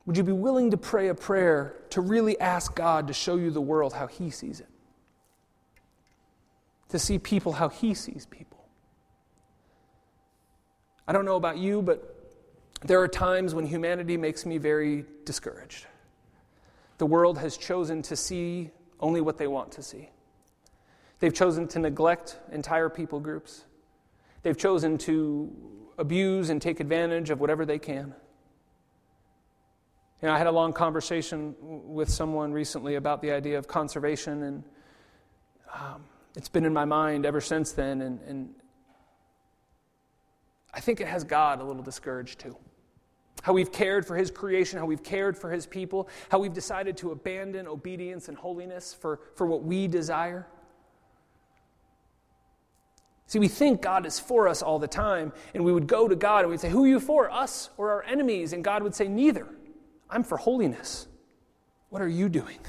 Would 0.06 0.16
you 0.16 0.24
be 0.24 0.32
willing 0.32 0.72
to 0.72 0.78
pray 0.78 1.10
a 1.10 1.16
prayer 1.16 1.76
to 1.90 2.00
really 2.00 2.40
ask 2.40 2.74
God 2.74 3.08
to 3.08 3.14
show 3.14 3.36
you 3.36 3.52
the 3.52 3.62
world 3.62 3.94
how 3.94 4.08
He 4.08 4.30
sees 4.30 4.62
it? 4.62 4.70
To 6.90 7.00
see 7.00 7.20
people 7.20 7.52
how 7.52 7.68
He 7.68 7.94
sees 7.94 8.26
people? 8.26 8.66
I 11.08 11.14
don't 11.14 11.26
know 11.26 11.36
about 11.36 11.58
you, 11.58 11.82
but 11.82 12.16
there 12.82 13.02
are 13.02 13.08
times 13.08 13.54
when 13.54 13.66
humanity 13.66 14.16
makes 14.16 14.46
me 14.46 14.58
very 14.58 15.06
discouraged. 15.26 15.88
The 16.98 17.06
world 17.06 17.38
has 17.38 17.58
chosen 17.58 18.02
to 18.04 18.16
see 18.16 18.72
only 19.00 19.20
what 19.20 19.38
they 19.38 19.48
want 19.48 19.72
to 19.74 19.84
see. 19.84 20.10
They've 21.20 21.34
chosen 21.34 21.68
to 21.70 21.80
neglect 21.80 22.38
entire 22.52 22.90
people 22.90 23.20
groups. 23.20 23.66
They've 24.44 24.58
chosen 24.58 24.98
to 25.00 25.52
abuse 25.98 26.50
and 26.50 26.62
take 26.62 26.80
advantage 26.80 27.30
of 27.30 27.40
whatever 27.40 27.66
they 27.66 27.80
can. 27.80 28.14
You 30.22 30.28
know, 30.28 30.34
I 30.34 30.38
had 30.38 30.48
a 30.48 30.52
long 30.52 30.74
conversation 30.74 31.56
with 31.60 32.10
someone 32.10 32.52
recently 32.52 32.96
about 32.96 33.22
the 33.22 33.32
idea 33.32 33.58
of 33.58 33.68
conservation, 33.68 34.44
and 34.44 34.64
um, 35.74 36.04
it's 36.36 36.50
been 36.50 36.66
in 36.66 36.74
my 36.74 36.86
mind 36.86 37.26
ever 37.26 37.42
since 37.42 37.72
then. 37.72 38.02
And, 38.02 38.20
and 38.28 38.50
I 40.74 40.80
think 40.80 41.02
it 41.02 41.08
has 41.08 41.24
God 41.24 41.62
a 41.62 41.64
little 41.64 41.84
discouraged 41.84 42.40
too. 42.40 42.56
How 43.44 43.54
we've 43.54 43.72
cared 43.72 44.06
for 44.06 44.16
His 44.16 44.32
creation, 44.32 44.80
how 44.80 44.86
we've 44.86 45.04
cared 45.04 45.38
for 45.38 45.52
His 45.52 45.68
people, 45.68 46.10
how 46.30 46.40
we've 46.40 46.54
decided 46.54 46.98
to 46.98 47.12
abandon 47.12 47.68
obedience 47.68 48.28
and 48.28 48.38
holiness 48.38 48.94
for, 48.94 49.20
for 49.36 49.46
what 49.46 49.64
we 49.64 49.88
desire. 49.88 50.48
See, 53.28 53.40
we 53.40 53.50
think 53.50 53.82
God 53.82 54.06
is 54.06 54.20
for 54.20 54.48
us 54.48 54.62
all 54.62 54.80
the 54.80 54.88
time, 54.88 55.34
and 55.54 55.64
we 55.66 55.74
would 55.74 55.86
go 55.86 56.08
to 56.08 56.16
God 56.16 56.40
and 56.42 56.50
we'd 56.50 56.62
say, 56.62 56.70
Who 56.70 56.86
are 56.86 56.88
you 56.88 57.00
for, 57.00 57.30
us 57.30 57.70
or 57.78 57.92
our 57.92 58.04
enemies? 58.04 58.54
And 58.54 58.64
God 58.64 58.84
would 58.84 58.96
say, 58.96 59.08
Neither. 59.08 59.48
I'm 60.10 60.24
for 60.24 60.38
holiness. 60.38 61.08
What 61.90 62.02
are 62.02 62.08
you 62.08 62.30
doing? 62.30 62.60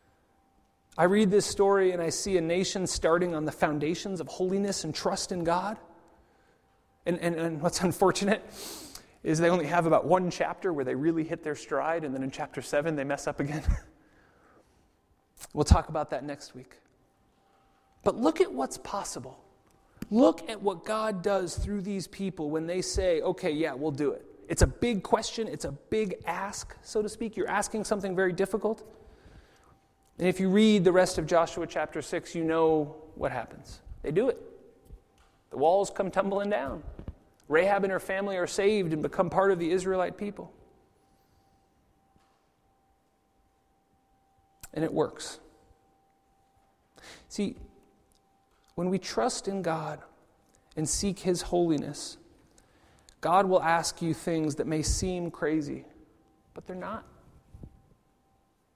I 0.98 1.04
read 1.04 1.30
this 1.30 1.44
story 1.44 1.92
and 1.92 2.00
I 2.00 2.08
see 2.08 2.38
a 2.38 2.40
nation 2.40 2.86
starting 2.86 3.34
on 3.34 3.44
the 3.44 3.52
foundations 3.52 4.20
of 4.20 4.28
holiness 4.28 4.84
and 4.84 4.94
trust 4.94 5.32
in 5.32 5.44
God. 5.44 5.76
And, 7.04 7.18
and, 7.18 7.34
and 7.34 7.60
what's 7.60 7.80
unfortunate 7.82 8.42
is 9.22 9.38
they 9.38 9.50
only 9.50 9.66
have 9.66 9.84
about 9.84 10.06
one 10.06 10.30
chapter 10.30 10.72
where 10.72 10.84
they 10.84 10.94
really 10.94 11.24
hit 11.24 11.42
their 11.42 11.54
stride, 11.54 12.04
and 12.04 12.14
then 12.14 12.22
in 12.22 12.30
chapter 12.30 12.62
seven, 12.62 12.94
they 12.94 13.04
mess 13.04 13.26
up 13.26 13.40
again. 13.40 13.64
we'll 15.54 15.64
talk 15.64 15.88
about 15.88 16.10
that 16.10 16.24
next 16.24 16.54
week. 16.54 16.74
But 18.02 18.16
look 18.16 18.40
at 18.42 18.52
what's 18.52 18.76
possible. 18.78 19.43
Look 20.14 20.48
at 20.48 20.62
what 20.62 20.84
God 20.84 21.24
does 21.24 21.56
through 21.56 21.80
these 21.80 22.06
people 22.06 22.48
when 22.48 22.68
they 22.68 22.82
say, 22.82 23.20
okay, 23.22 23.50
yeah, 23.50 23.74
we'll 23.74 23.90
do 23.90 24.12
it. 24.12 24.24
It's 24.48 24.62
a 24.62 24.66
big 24.68 25.02
question, 25.02 25.48
it's 25.48 25.64
a 25.64 25.72
big 25.72 26.14
ask, 26.24 26.76
so 26.82 27.02
to 27.02 27.08
speak. 27.08 27.36
You're 27.36 27.50
asking 27.50 27.82
something 27.82 28.14
very 28.14 28.32
difficult. 28.32 28.88
And 30.20 30.28
if 30.28 30.38
you 30.38 30.50
read 30.50 30.84
the 30.84 30.92
rest 30.92 31.18
of 31.18 31.26
Joshua 31.26 31.66
chapter 31.66 32.00
6, 32.00 32.32
you 32.32 32.44
know 32.44 32.94
what 33.16 33.32
happens. 33.32 33.80
They 34.04 34.12
do 34.12 34.28
it. 34.28 34.40
The 35.50 35.56
walls 35.56 35.90
come 35.90 36.12
tumbling 36.12 36.48
down. 36.48 36.84
Rahab 37.48 37.82
and 37.82 37.92
her 37.92 37.98
family 37.98 38.36
are 38.36 38.46
saved 38.46 38.92
and 38.92 39.02
become 39.02 39.28
part 39.28 39.50
of 39.50 39.58
the 39.58 39.68
Israelite 39.68 40.16
people. 40.16 40.52
And 44.72 44.84
it 44.84 44.94
works. 44.94 45.40
See, 47.28 47.56
when 48.74 48.90
we 48.90 48.98
trust 48.98 49.48
in 49.48 49.62
God 49.62 50.00
and 50.76 50.88
seek 50.88 51.20
His 51.20 51.42
holiness, 51.42 52.16
God 53.20 53.46
will 53.46 53.62
ask 53.62 54.02
you 54.02 54.12
things 54.12 54.56
that 54.56 54.66
may 54.66 54.82
seem 54.82 55.30
crazy, 55.30 55.84
but 56.52 56.66
they're 56.66 56.76
not. 56.76 57.04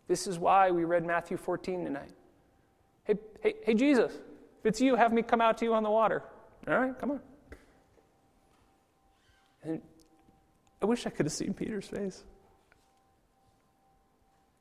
This 0.06 0.26
is 0.26 0.38
why 0.38 0.70
we 0.70 0.84
read 0.84 1.04
Matthew 1.04 1.36
14 1.36 1.84
tonight. 1.84 2.12
Hey, 3.04 3.14
hey, 3.42 3.54
hey, 3.62 3.74
Jesus, 3.74 4.12
if 4.14 4.66
it's 4.66 4.80
you, 4.80 4.96
have 4.96 5.12
me 5.12 5.22
come 5.22 5.40
out 5.40 5.58
to 5.58 5.64
you 5.64 5.74
on 5.74 5.82
the 5.82 5.90
water. 5.90 6.22
All 6.66 6.78
right, 6.78 6.98
come 6.98 7.10
on. 7.12 7.20
And 9.62 9.82
I 10.80 10.86
wish 10.86 11.06
I 11.06 11.10
could 11.10 11.26
have 11.26 11.32
seen 11.32 11.52
Peter's 11.52 11.86
face. 11.86 12.24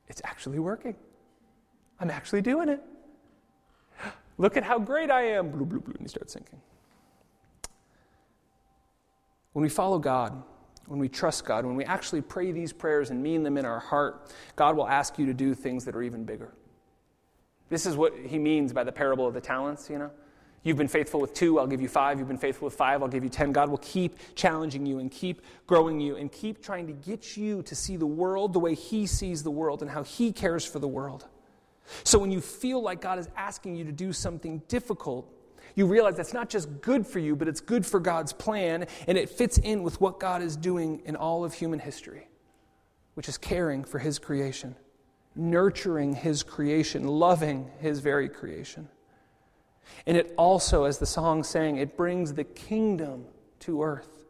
It's 0.08 0.20
actually 0.24 0.58
working. 0.58 0.96
I'm 2.00 2.10
actually 2.10 2.42
doing 2.42 2.68
it. 2.68 2.82
Look 4.38 4.56
at 4.56 4.62
how 4.62 4.78
great 4.78 5.10
I 5.10 5.22
am. 5.22 5.50
Blue, 5.50 5.66
blue, 5.66 5.80
blue. 5.80 5.94
And 5.94 6.02
he 6.02 6.08
starts 6.08 6.32
sinking. 6.32 6.60
When 9.52 9.62
we 9.62 9.68
follow 9.68 9.98
God, 9.98 10.40
when 10.86 11.00
we 11.00 11.08
trust 11.08 11.44
God, 11.44 11.66
when 11.66 11.74
we 11.74 11.84
actually 11.84 12.22
pray 12.22 12.52
these 12.52 12.72
prayers 12.72 13.10
and 13.10 13.22
mean 13.22 13.42
them 13.42 13.58
in 13.58 13.64
our 13.64 13.80
heart, 13.80 14.32
God 14.56 14.76
will 14.76 14.88
ask 14.88 15.18
you 15.18 15.26
to 15.26 15.34
do 15.34 15.54
things 15.54 15.84
that 15.84 15.94
are 15.94 16.02
even 16.02 16.24
bigger. 16.24 16.54
This 17.68 17.84
is 17.84 17.96
what 17.96 18.14
he 18.16 18.38
means 18.38 18.72
by 18.72 18.84
the 18.84 18.92
parable 18.92 19.26
of 19.26 19.34
the 19.34 19.40
talents, 19.40 19.90
you 19.90 19.98
know. 19.98 20.10
You've 20.62 20.76
been 20.76 20.88
faithful 20.88 21.20
with 21.20 21.34
two, 21.34 21.58
I'll 21.58 21.66
give 21.66 21.80
you 21.80 21.88
five. 21.88 22.18
You've 22.18 22.28
been 22.28 22.38
faithful 22.38 22.66
with 22.66 22.74
five, 22.74 23.02
I'll 23.02 23.08
give 23.08 23.22
you 23.22 23.30
ten. 23.30 23.52
God 23.52 23.68
will 23.68 23.78
keep 23.78 24.16
challenging 24.34 24.86
you 24.86 24.98
and 24.98 25.10
keep 25.10 25.42
growing 25.66 26.00
you 26.00 26.16
and 26.16 26.30
keep 26.32 26.62
trying 26.62 26.86
to 26.86 26.92
get 26.92 27.36
you 27.36 27.62
to 27.62 27.74
see 27.74 27.96
the 27.96 28.06
world 28.06 28.52
the 28.52 28.58
way 28.58 28.74
He 28.74 29.06
sees 29.06 29.42
the 29.42 29.50
world 29.50 29.82
and 29.82 29.90
how 29.90 30.02
He 30.02 30.32
cares 30.32 30.64
for 30.64 30.78
the 30.78 30.88
world. 30.88 31.26
So 32.04 32.18
when 32.18 32.30
you 32.30 32.40
feel 32.40 32.82
like 32.82 33.00
God 33.00 33.18
is 33.18 33.28
asking 33.36 33.76
you 33.76 33.84
to 33.84 33.92
do 33.92 34.12
something 34.12 34.62
difficult, 34.68 35.32
you 35.74 35.86
realize 35.86 36.16
that's 36.16 36.34
not 36.34 36.48
just 36.48 36.80
good 36.80 37.06
for 37.06 37.18
you, 37.18 37.36
but 37.36 37.48
it's 37.48 37.60
good 37.60 37.86
for 37.86 38.00
God's 38.00 38.32
plan, 38.32 38.86
and 39.06 39.16
it 39.16 39.30
fits 39.30 39.58
in 39.58 39.82
with 39.82 40.00
what 40.00 40.18
God 40.18 40.42
is 40.42 40.56
doing 40.56 41.02
in 41.04 41.16
all 41.16 41.44
of 41.44 41.54
human 41.54 41.78
history, 41.78 42.28
which 43.14 43.28
is 43.28 43.38
caring 43.38 43.84
for 43.84 43.98
His 43.98 44.18
creation, 44.18 44.74
nurturing 45.36 46.14
His 46.14 46.42
creation, 46.42 47.06
loving 47.06 47.70
His 47.78 48.00
very 48.00 48.28
creation. 48.28 48.88
And 50.06 50.16
it 50.16 50.34
also, 50.36 50.84
as 50.84 50.98
the 50.98 51.06
song 51.06 51.44
sang, 51.44 51.76
it 51.76 51.96
brings 51.96 52.34
the 52.34 52.44
kingdom 52.44 53.24
to 53.60 53.82
earth. 53.82 54.26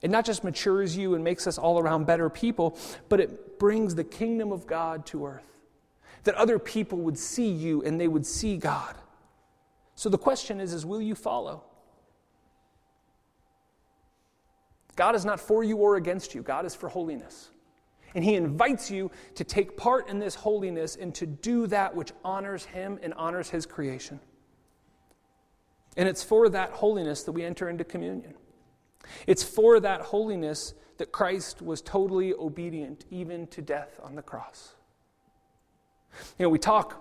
It 0.00 0.10
not 0.10 0.24
just 0.24 0.42
matures 0.42 0.96
you 0.96 1.14
and 1.14 1.22
makes 1.22 1.46
us 1.46 1.58
all 1.58 1.78
around 1.78 2.06
better 2.06 2.28
people, 2.28 2.76
but 3.08 3.20
it 3.20 3.58
brings 3.58 3.94
the 3.94 4.04
kingdom 4.04 4.50
of 4.50 4.66
God 4.66 5.06
to 5.06 5.26
earth. 5.26 5.44
That 6.24 6.34
other 6.34 6.58
people 6.58 6.98
would 6.98 7.18
see 7.18 7.50
you 7.50 7.82
and 7.82 8.00
they 8.00 8.08
would 8.08 8.26
see 8.26 8.56
God. 8.56 8.94
So 9.94 10.08
the 10.08 10.18
question 10.18 10.60
is, 10.60 10.72
is 10.72 10.86
will 10.86 11.02
you 11.02 11.14
follow? 11.14 11.64
God 14.96 15.14
is 15.14 15.24
not 15.24 15.40
for 15.40 15.64
you 15.64 15.76
or 15.76 15.96
against 15.96 16.34
you. 16.34 16.42
God 16.42 16.66
is 16.66 16.74
for 16.74 16.88
holiness. 16.88 17.50
And 18.14 18.22
he 18.22 18.34
invites 18.34 18.90
you 18.90 19.10
to 19.36 19.44
take 19.44 19.76
part 19.76 20.08
in 20.08 20.18
this 20.18 20.34
holiness 20.34 20.96
and 20.96 21.14
to 21.14 21.26
do 21.26 21.66
that 21.68 21.94
which 21.94 22.12
honors 22.24 22.64
him 22.64 22.98
and 23.02 23.14
honors 23.14 23.48
his 23.48 23.64
creation. 23.64 24.20
And 25.96 26.08
it's 26.08 26.22
for 26.22 26.48
that 26.50 26.70
holiness 26.70 27.22
that 27.24 27.32
we 27.32 27.42
enter 27.44 27.68
into 27.68 27.84
communion. 27.84 28.34
It's 29.26 29.42
for 29.42 29.80
that 29.80 30.02
holiness 30.02 30.74
that 30.98 31.10
Christ 31.10 31.62
was 31.62 31.80
totally 31.80 32.34
obedient, 32.34 33.06
even 33.10 33.46
to 33.48 33.62
death 33.62 33.98
on 34.02 34.14
the 34.14 34.22
cross. 34.22 34.74
You 36.38 36.44
know, 36.44 36.48
we 36.48 36.58
talk 36.58 36.98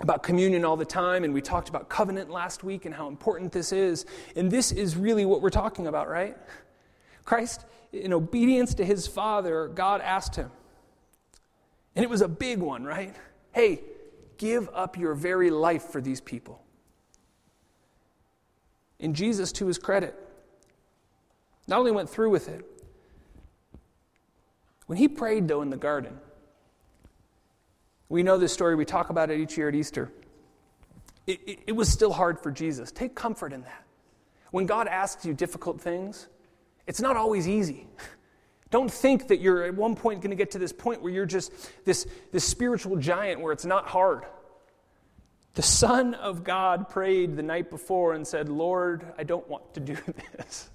about 0.00 0.22
communion 0.22 0.64
all 0.64 0.76
the 0.76 0.84
time, 0.84 1.24
and 1.24 1.34
we 1.34 1.42
talked 1.42 1.68
about 1.68 1.88
covenant 1.88 2.30
last 2.30 2.64
week 2.64 2.84
and 2.86 2.94
how 2.94 3.08
important 3.08 3.52
this 3.52 3.72
is. 3.72 4.06
And 4.34 4.50
this 4.50 4.72
is 4.72 4.96
really 4.96 5.26
what 5.26 5.42
we're 5.42 5.50
talking 5.50 5.86
about, 5.86 6.08
right? 6.08 6.36
Christ, 7.24 7.66
in 7.92 8.12
obedience 8.12 8.74
to 8.74 8.84
his 8.84 9.06
Father, 9.06 9.68
God 9.68 10.00
asked 10.00 10.36
him. 10.36 10.50
And 11.94 12.02
it 12.02 12.08
was 12.08 12.22
a 12.22 12.28
big 12.28 12.60
one, 12.60 12.84
right? 12.84 13.14
Hey, 13.52 13.82
give 14.38 14.68
up 14.72 14.96
your 14.96 15.14
very 15.14 15.50
life 15.50 15.84
for 15.84 16.00
these 16.00 16.20
people. 16.20 16.62
And 18.98 19.14
Jesus, 19.14 19.52
to 19.52 19.66
his 19.66 19.78
credit, 19.78 20.14
not 21.66 21.78
only 21.78 21.92
went 21.92 22.08
through 22.08 22.30
with 22.30 22.48
it, 22.48 22.64
when 24.86 24.98
he 24.98 25.08
prayed, 25.08 25.46
though, 25.46 25.62
in 25.62 25.70
the 25.70 25.76
garden, 25.76 26.18
we 28.10 28.24
know 28.24 28.36
this 28.36 28.52
story, 28.52 28.74
we 28.74 28.84
talk 28.84 29.08
about 29.08 29.30
it 29.30 29.40
each 29.40 29.56
year 29.56 29.68
at 29.68 29.74
Easter. 29.74 30.12
It, 31.26 31.40
it, 31.46 31.58
it, 31.68 31.72
was 31.72 31.88
still 31.88 32.12
hard 32.12 32.40
for 32.40 32.50
Jesus. 32.50 32.90
Take 32.90 33.14
comfort 33.14 33.52
in 33.52 33.62
that. 33.62 33.84
When 34.50 34.66
God 34.66 34.88
asks 34.88 35.24
you 35.24 35.32
difficult 35.32 35.80
things, 35.80 36.26
it's 36.88 37.00
not 37.00 37.16
always 37.16 37.48
easy. 37.48 37.86
Don't 38.70 38.90
think 38.90 39.28
that 39.28 39.40
you're 39.40 39.62
at 39.62 39.74
one 39.74 39.94
point 39.94 40.22
going 40.22 40.30
to 40.30 40.36
get 40.36 40.50
to 40.52 40.58
this 40.58 40.72
point 40.72 41.02
where 41.02 41.12
you're 41.12 41.24
just 41.24 41.52
this, 41.84 42.06
this 42.32 42.44
spiritual 42.44 42.96
giant 42.96 43.40
where 43.40 43.52
it's 43.52 43.64
not 43.64 43.86
hard. 43.86 44.24
The 45.54 45.62
Son 45.62 46.14
of 46.14 46.42
God 46.42 46.88
prayed 46.88 47.36
the 47.36 47.42
night 47.42 47.70
before 47.70 48.14
and 48.14 48.26
said, 48.26 48.48
Lord, 48.48 49.04
I 49.18 49.22
don't 49.22 49.48
want 49.48 49.74
to 49.74 49.80
do 49.80 49.96
this, 50.36 50.68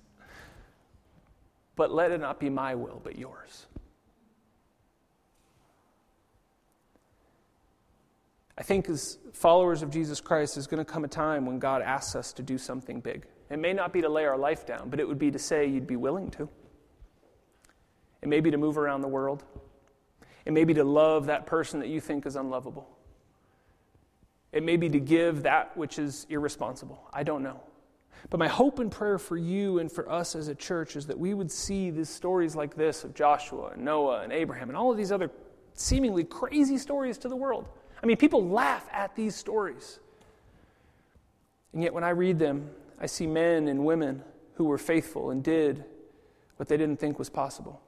but 1.76 1.92
let 1.92 2.12
it 2.12 2.22
not 2.22 2.40
be 2.40 2.50
my 2.50 2.76
will, 2.76 3.02
but 3.04 3.18
yours. 3.18 3.66
I 8.58 8.64
think 8.64 8.90
as 8.90 9.18
followers 9.34 9.82
of 9.82 9.90
Jesus 9.90 10.22
Christ, 10.22 10.56
there's 10.56 10.68
going 10.68 10.84
to 10.84 10.90
come 10.90 11.04
a 11.04 11.10
time 11.10 11.46
when 11.46 11.60
God 11.60 11.82
asks 11.82 12.16
us 12.16 12.32
to 12.34 12.44
do 12.44 12.58
something 12.58 13.02
big. 13.02 13.26
It 13.50 13.60
may 13.60 13.74
not 13.74 13.92
be 13.92 14.02
to 14.02 14.10
lay 14.10 14.26
our 14.26 14.38
life 14.38 14.66
down, 14.66 14.90
but 14.90 15.00
it 15.00 15.08
would 15.08 15.20
be 15.20 15.32
to 15.32 15.40
say 15.40 15.66
you'd 15.66 15.88
be 15.88 15.98
willing 15.98 16.32
to. 16.32 16.50
It 18.22 18.30
may 18.30 18.40
be 18.40 18.50
to 18.52 18.58
move 18.58 18.78
around 18.78 19.02
the 19.02 19.08
world. 19.08 19.44
It 20.46 20.54
may 20.54 20.64
be 20.64 20.74
to 20.76 20.84
love 20.84 21.26
that 21.26 21.46
person 21.46 21.80
that 21.82 21.90
you 21.90 22.00
think 22.00 22.26
is 22.26 22.36
unlovable. 22.36 22.88
It 24.52 24.64
may 24.64 24.78
be 24.78 24.90
to 24.90 25.00
give 25.00 25.44
that 25.44 25.76
which 25.76 26.00
is 26.00 26.26
irresponsible. 26.30 27.10
I 27.14 27.24
don't 27.24 27.44
know. 27.44 27.62
But 28.30 28.40
my 28.40 28.48
hope 28.48 28.80
and 28.80 28.92
prayer 28.92 29.20
for 29.20 29.38
you 29.38 29.80
and 29.80 29.92
for 29.92 30.10
us 30.10 30.36
as 30.36 30.48
a 30.48 30.56
church 30.56 30.96
is 30.96 31.08
that 31.08 31.20
we 31.20 31.34
would 31.34 31.52
see 31.52 31.92
these 31.92 32.10
stories 32.10 32.56
like 32.56 32.76
this 32.76 33.04
of 33.04 33.14
Joshua 33.14 33.72
and 33.74 33.84
Noah 33.84 34.22
and 34.22 34.32
Abraham 34.32 34.70
and 34.70 34.78
all 34.78 34.92
of 34.92 34.98
these 34.98 35.12
other 35.12 35.30
seemingly 35.74 36.24
crazy 36.24 36.78
stories 36.78 37.18
to 37.20 37.28
the 37.28 37.36
world 37.36 37.68
I 38.02 38.06
mean, 38.06 38.18
people 38.18 38.48
laugh 38.48 38.88
at 38.92 39.16
these 39.16 39.36
stories. 39.36 40.00
And 41.74 41.84
yet, 41.84 41.94
when 41.94 42.04
I 42.04 42.10
read 42.10 42.40
them, 42.40 42.70
I 43.00 43.06
see 43.06 43.28
men 43.28 43.68
and 43.68 43.86
women 43.86 44.24
who 44.56 44.66
were 44.66 44.78
faithful 44.78 45.32
and 45.32 45.44
did 45.44 45.84
what 46.58 46.70
they 46.70 46.78
didn't 46.78 47.00
think 47.00 47.20
was 47.20 47.30
possible. 47.30 47.82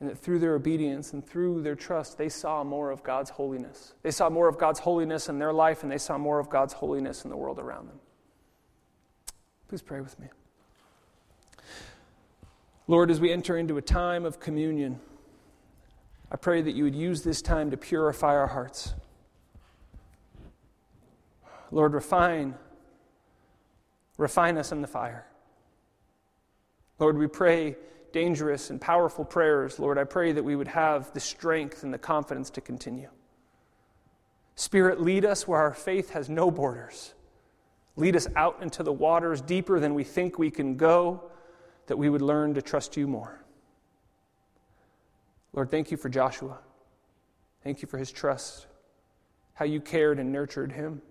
And 0.00 0.08
that 0.08 0.18
through 0.18 0.38
their 0.38 0.54
obedience 0.54 1.12
and 1.12 1.26
through 1.26 1.62
their 1.62 1.74
trust, 1.74 2.18
they 2.18 2.28
saw 2.28 2.64
more 2.64 2.90
of 2.90 3.02
God's 3.02 3.30
holiness. 3.30 3.94
They 4.02 4.10
saw 4.10 4.30
more 4.30 4.48
of 4.48 4.58
God's 4.58 4.80
holiness 4.80 5.28
in 5.28 5.38
their 5.38 5.52
life, 5.52 5.82
and 5.82 5.92
they 5.92 5.98
saw 5.98 6.18
more 6.18 6.38
of 6.38 6.48
God's 6.48 6.72
holiness 6.72 7.24
in 7.24 7.30
the 7.30 7.36
world 7.36 7.58
around 7.58 7.88
them. 7.88 8.00
Please 9.68 9.82
pray 9.82 10.00
with 10.00 10.18
me. 10.18 10.26
Lord, 12.86 13.10
as 13.10 13.20
we 13.20 13.30
enter 13.30 13.56
into 13.56 13.76
a 13.76 13.82
time 13.82 14.24
of 14.24 14.40
communion, 14.40 15.00
I 16.30 16.36
pray 16.36 16.62
that 16.62 16.74
you 16.74 16.84
would 16.84 16.94
use 16.94 17.22
this 17.22 17.42
time 17.42 17.70
to 17.70 17.76
purify 17.76 18.36
our 18.36 18.46
hearts. 18.46 18.94
Lord, 21.72 21.92
refine, 21.92 22.54
refine 24.16 24.56
us 24.56 24.72
in 24.72 24.80
the 24.80 24.88
fire. 24.88 25.26
Lord, 26.98 27.16
we 27.16 27.26
pray 27.26 27.76
dangerous 28.12 28.70
and 28.70 28.80
powerful 28.80 29.24
prayers. 29.24 29.78
Lord, 29.78 29.98
I 29.98 30.04
pray 30.04 30.32
that 30.32 30.42
we 30.42 30.56
would 30.56 30.68
have 30.68 31.12
the 31.12 31.20
strength 31.20 31.82
and 31.82 31.92
the 31.92 31.98
confidence 31.98 32.50
to 32.50 32.60
continue. 32.60 33.08
Spirit, 34.54 35.00
lead 35.00 35.24
us 35.24 35.48
where 35.48 35.60
our 35.60 35.72
faith 35.72 36.10
has 36.10 36.28
no 36.28 36.50
borders. 36.50 37.14
Lead 37.96 38.16
us 38.16 38.28
out 38.36 38.58
into 38.60 38.82
the 38.82 38.92
waters 38.92 39.40
deeper 39.40 39.80
than 39.80 39.94
we 39.94 40.04
think 40.04 40.38
we 40.38 40.50
can 40.50 40.76
go, 40.76 41.22
that 41.86 41.96
we 41.96 42.08
would 42.08 42.22
learn 42.22 42.54
to 42.54 42.62
trust 42.62 42.96
you 42.96 43.06
more. 43.06 43.44
Lord, 45.52 45.70
thank 45.70 45.90
you 45.90 45.96
for 45.96 46.08
Joshua. 46.08 46.58
Thank 47.62 47.82
you 47.82 47.88
for 47.88 47.98
his 47.98 48.10
trust, 48.10 48.66
how 49.54 49.64
you 49.64 49.80
cared 49.80 50.18
and 50.18 50.32
nurtured 50.32 50.72
him. 50.72 51.02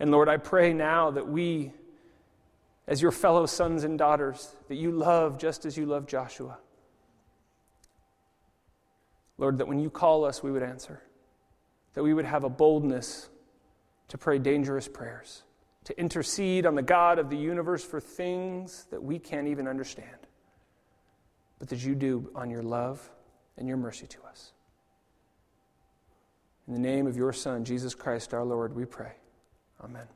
And 0.00 0.10
Lord, 0.10 0.28
I 0.28 0.36
pray 0.36 0.72
now 0.72 1.10
that 1.10 1.28
we, 1.28 1.72
as 2.86 3.02
your 3.02 3.10
fellow 3.10 3.46
sons 3.46 3.84
and 3.84 3.98
daughters, 3.98 4.54
that 4.68 4.76
you 4.76 4.92
love 4.92 5.38
just 5.38 5.66
as 5.66 5.76
you 5.76 5.86
love 5.86 6.06
Joshua. 6.06 6.58
Lord, 9.36 9.58
that 9.58 9.68
when 9.68 9.78
you 9.78 9.90
call 9.90 10.24
us, 10.24 10.42
we 10.42 10.50
would 10.50 10.62
answer, 10.62 11.02
that 11.94 12.02
we 12.02 12.14
would 12.14 12.24
have 12.24 12.44
a 12.44 12.48
boldness 12.48 13.28
to 14.08 14.16
pray 14.16 14.38
dangerous 14.38 14.88
prayers, 14.88 15.42
to 15.84 15.98
intercede 16.00 16.64
on 16.64 16.74
the 16.74 16.82
God 16.82 17.18
of 17.18 17.28
the 17.28 17.36
universe 17.36 17.84
for 17.84 18.00
things 18.00 18.86
that 18.90 19.02
we 19.02 19.18
can't 19.18 19.48
even 19.48 19.68
understand 19.68 20.27
but 21.58 21.68
that 21.68 21.84
you 21.84 21.94
do 21.94 22.30
on 22.34 22.50
your 22.50 22.62
love 22.62 23.10
and 23.56 23.68
your 23.68 23.76
mercy 23.76 24.06
to 24.06 24.18
us. 24.28 24.52
In 26.66 26.74
the 26.74 26.80
name 26.80 27.06
of 27.06 27.16
your 27.16 27.32
Son, 27.32 27.64
Jesus 27.64 27.94
Christ 27.94 28.34
our 28.34 28.44
Lord, 28.44 28.74
we 28.74 28.84
pray. 28.84 29.12
Amen. 29.82 30.06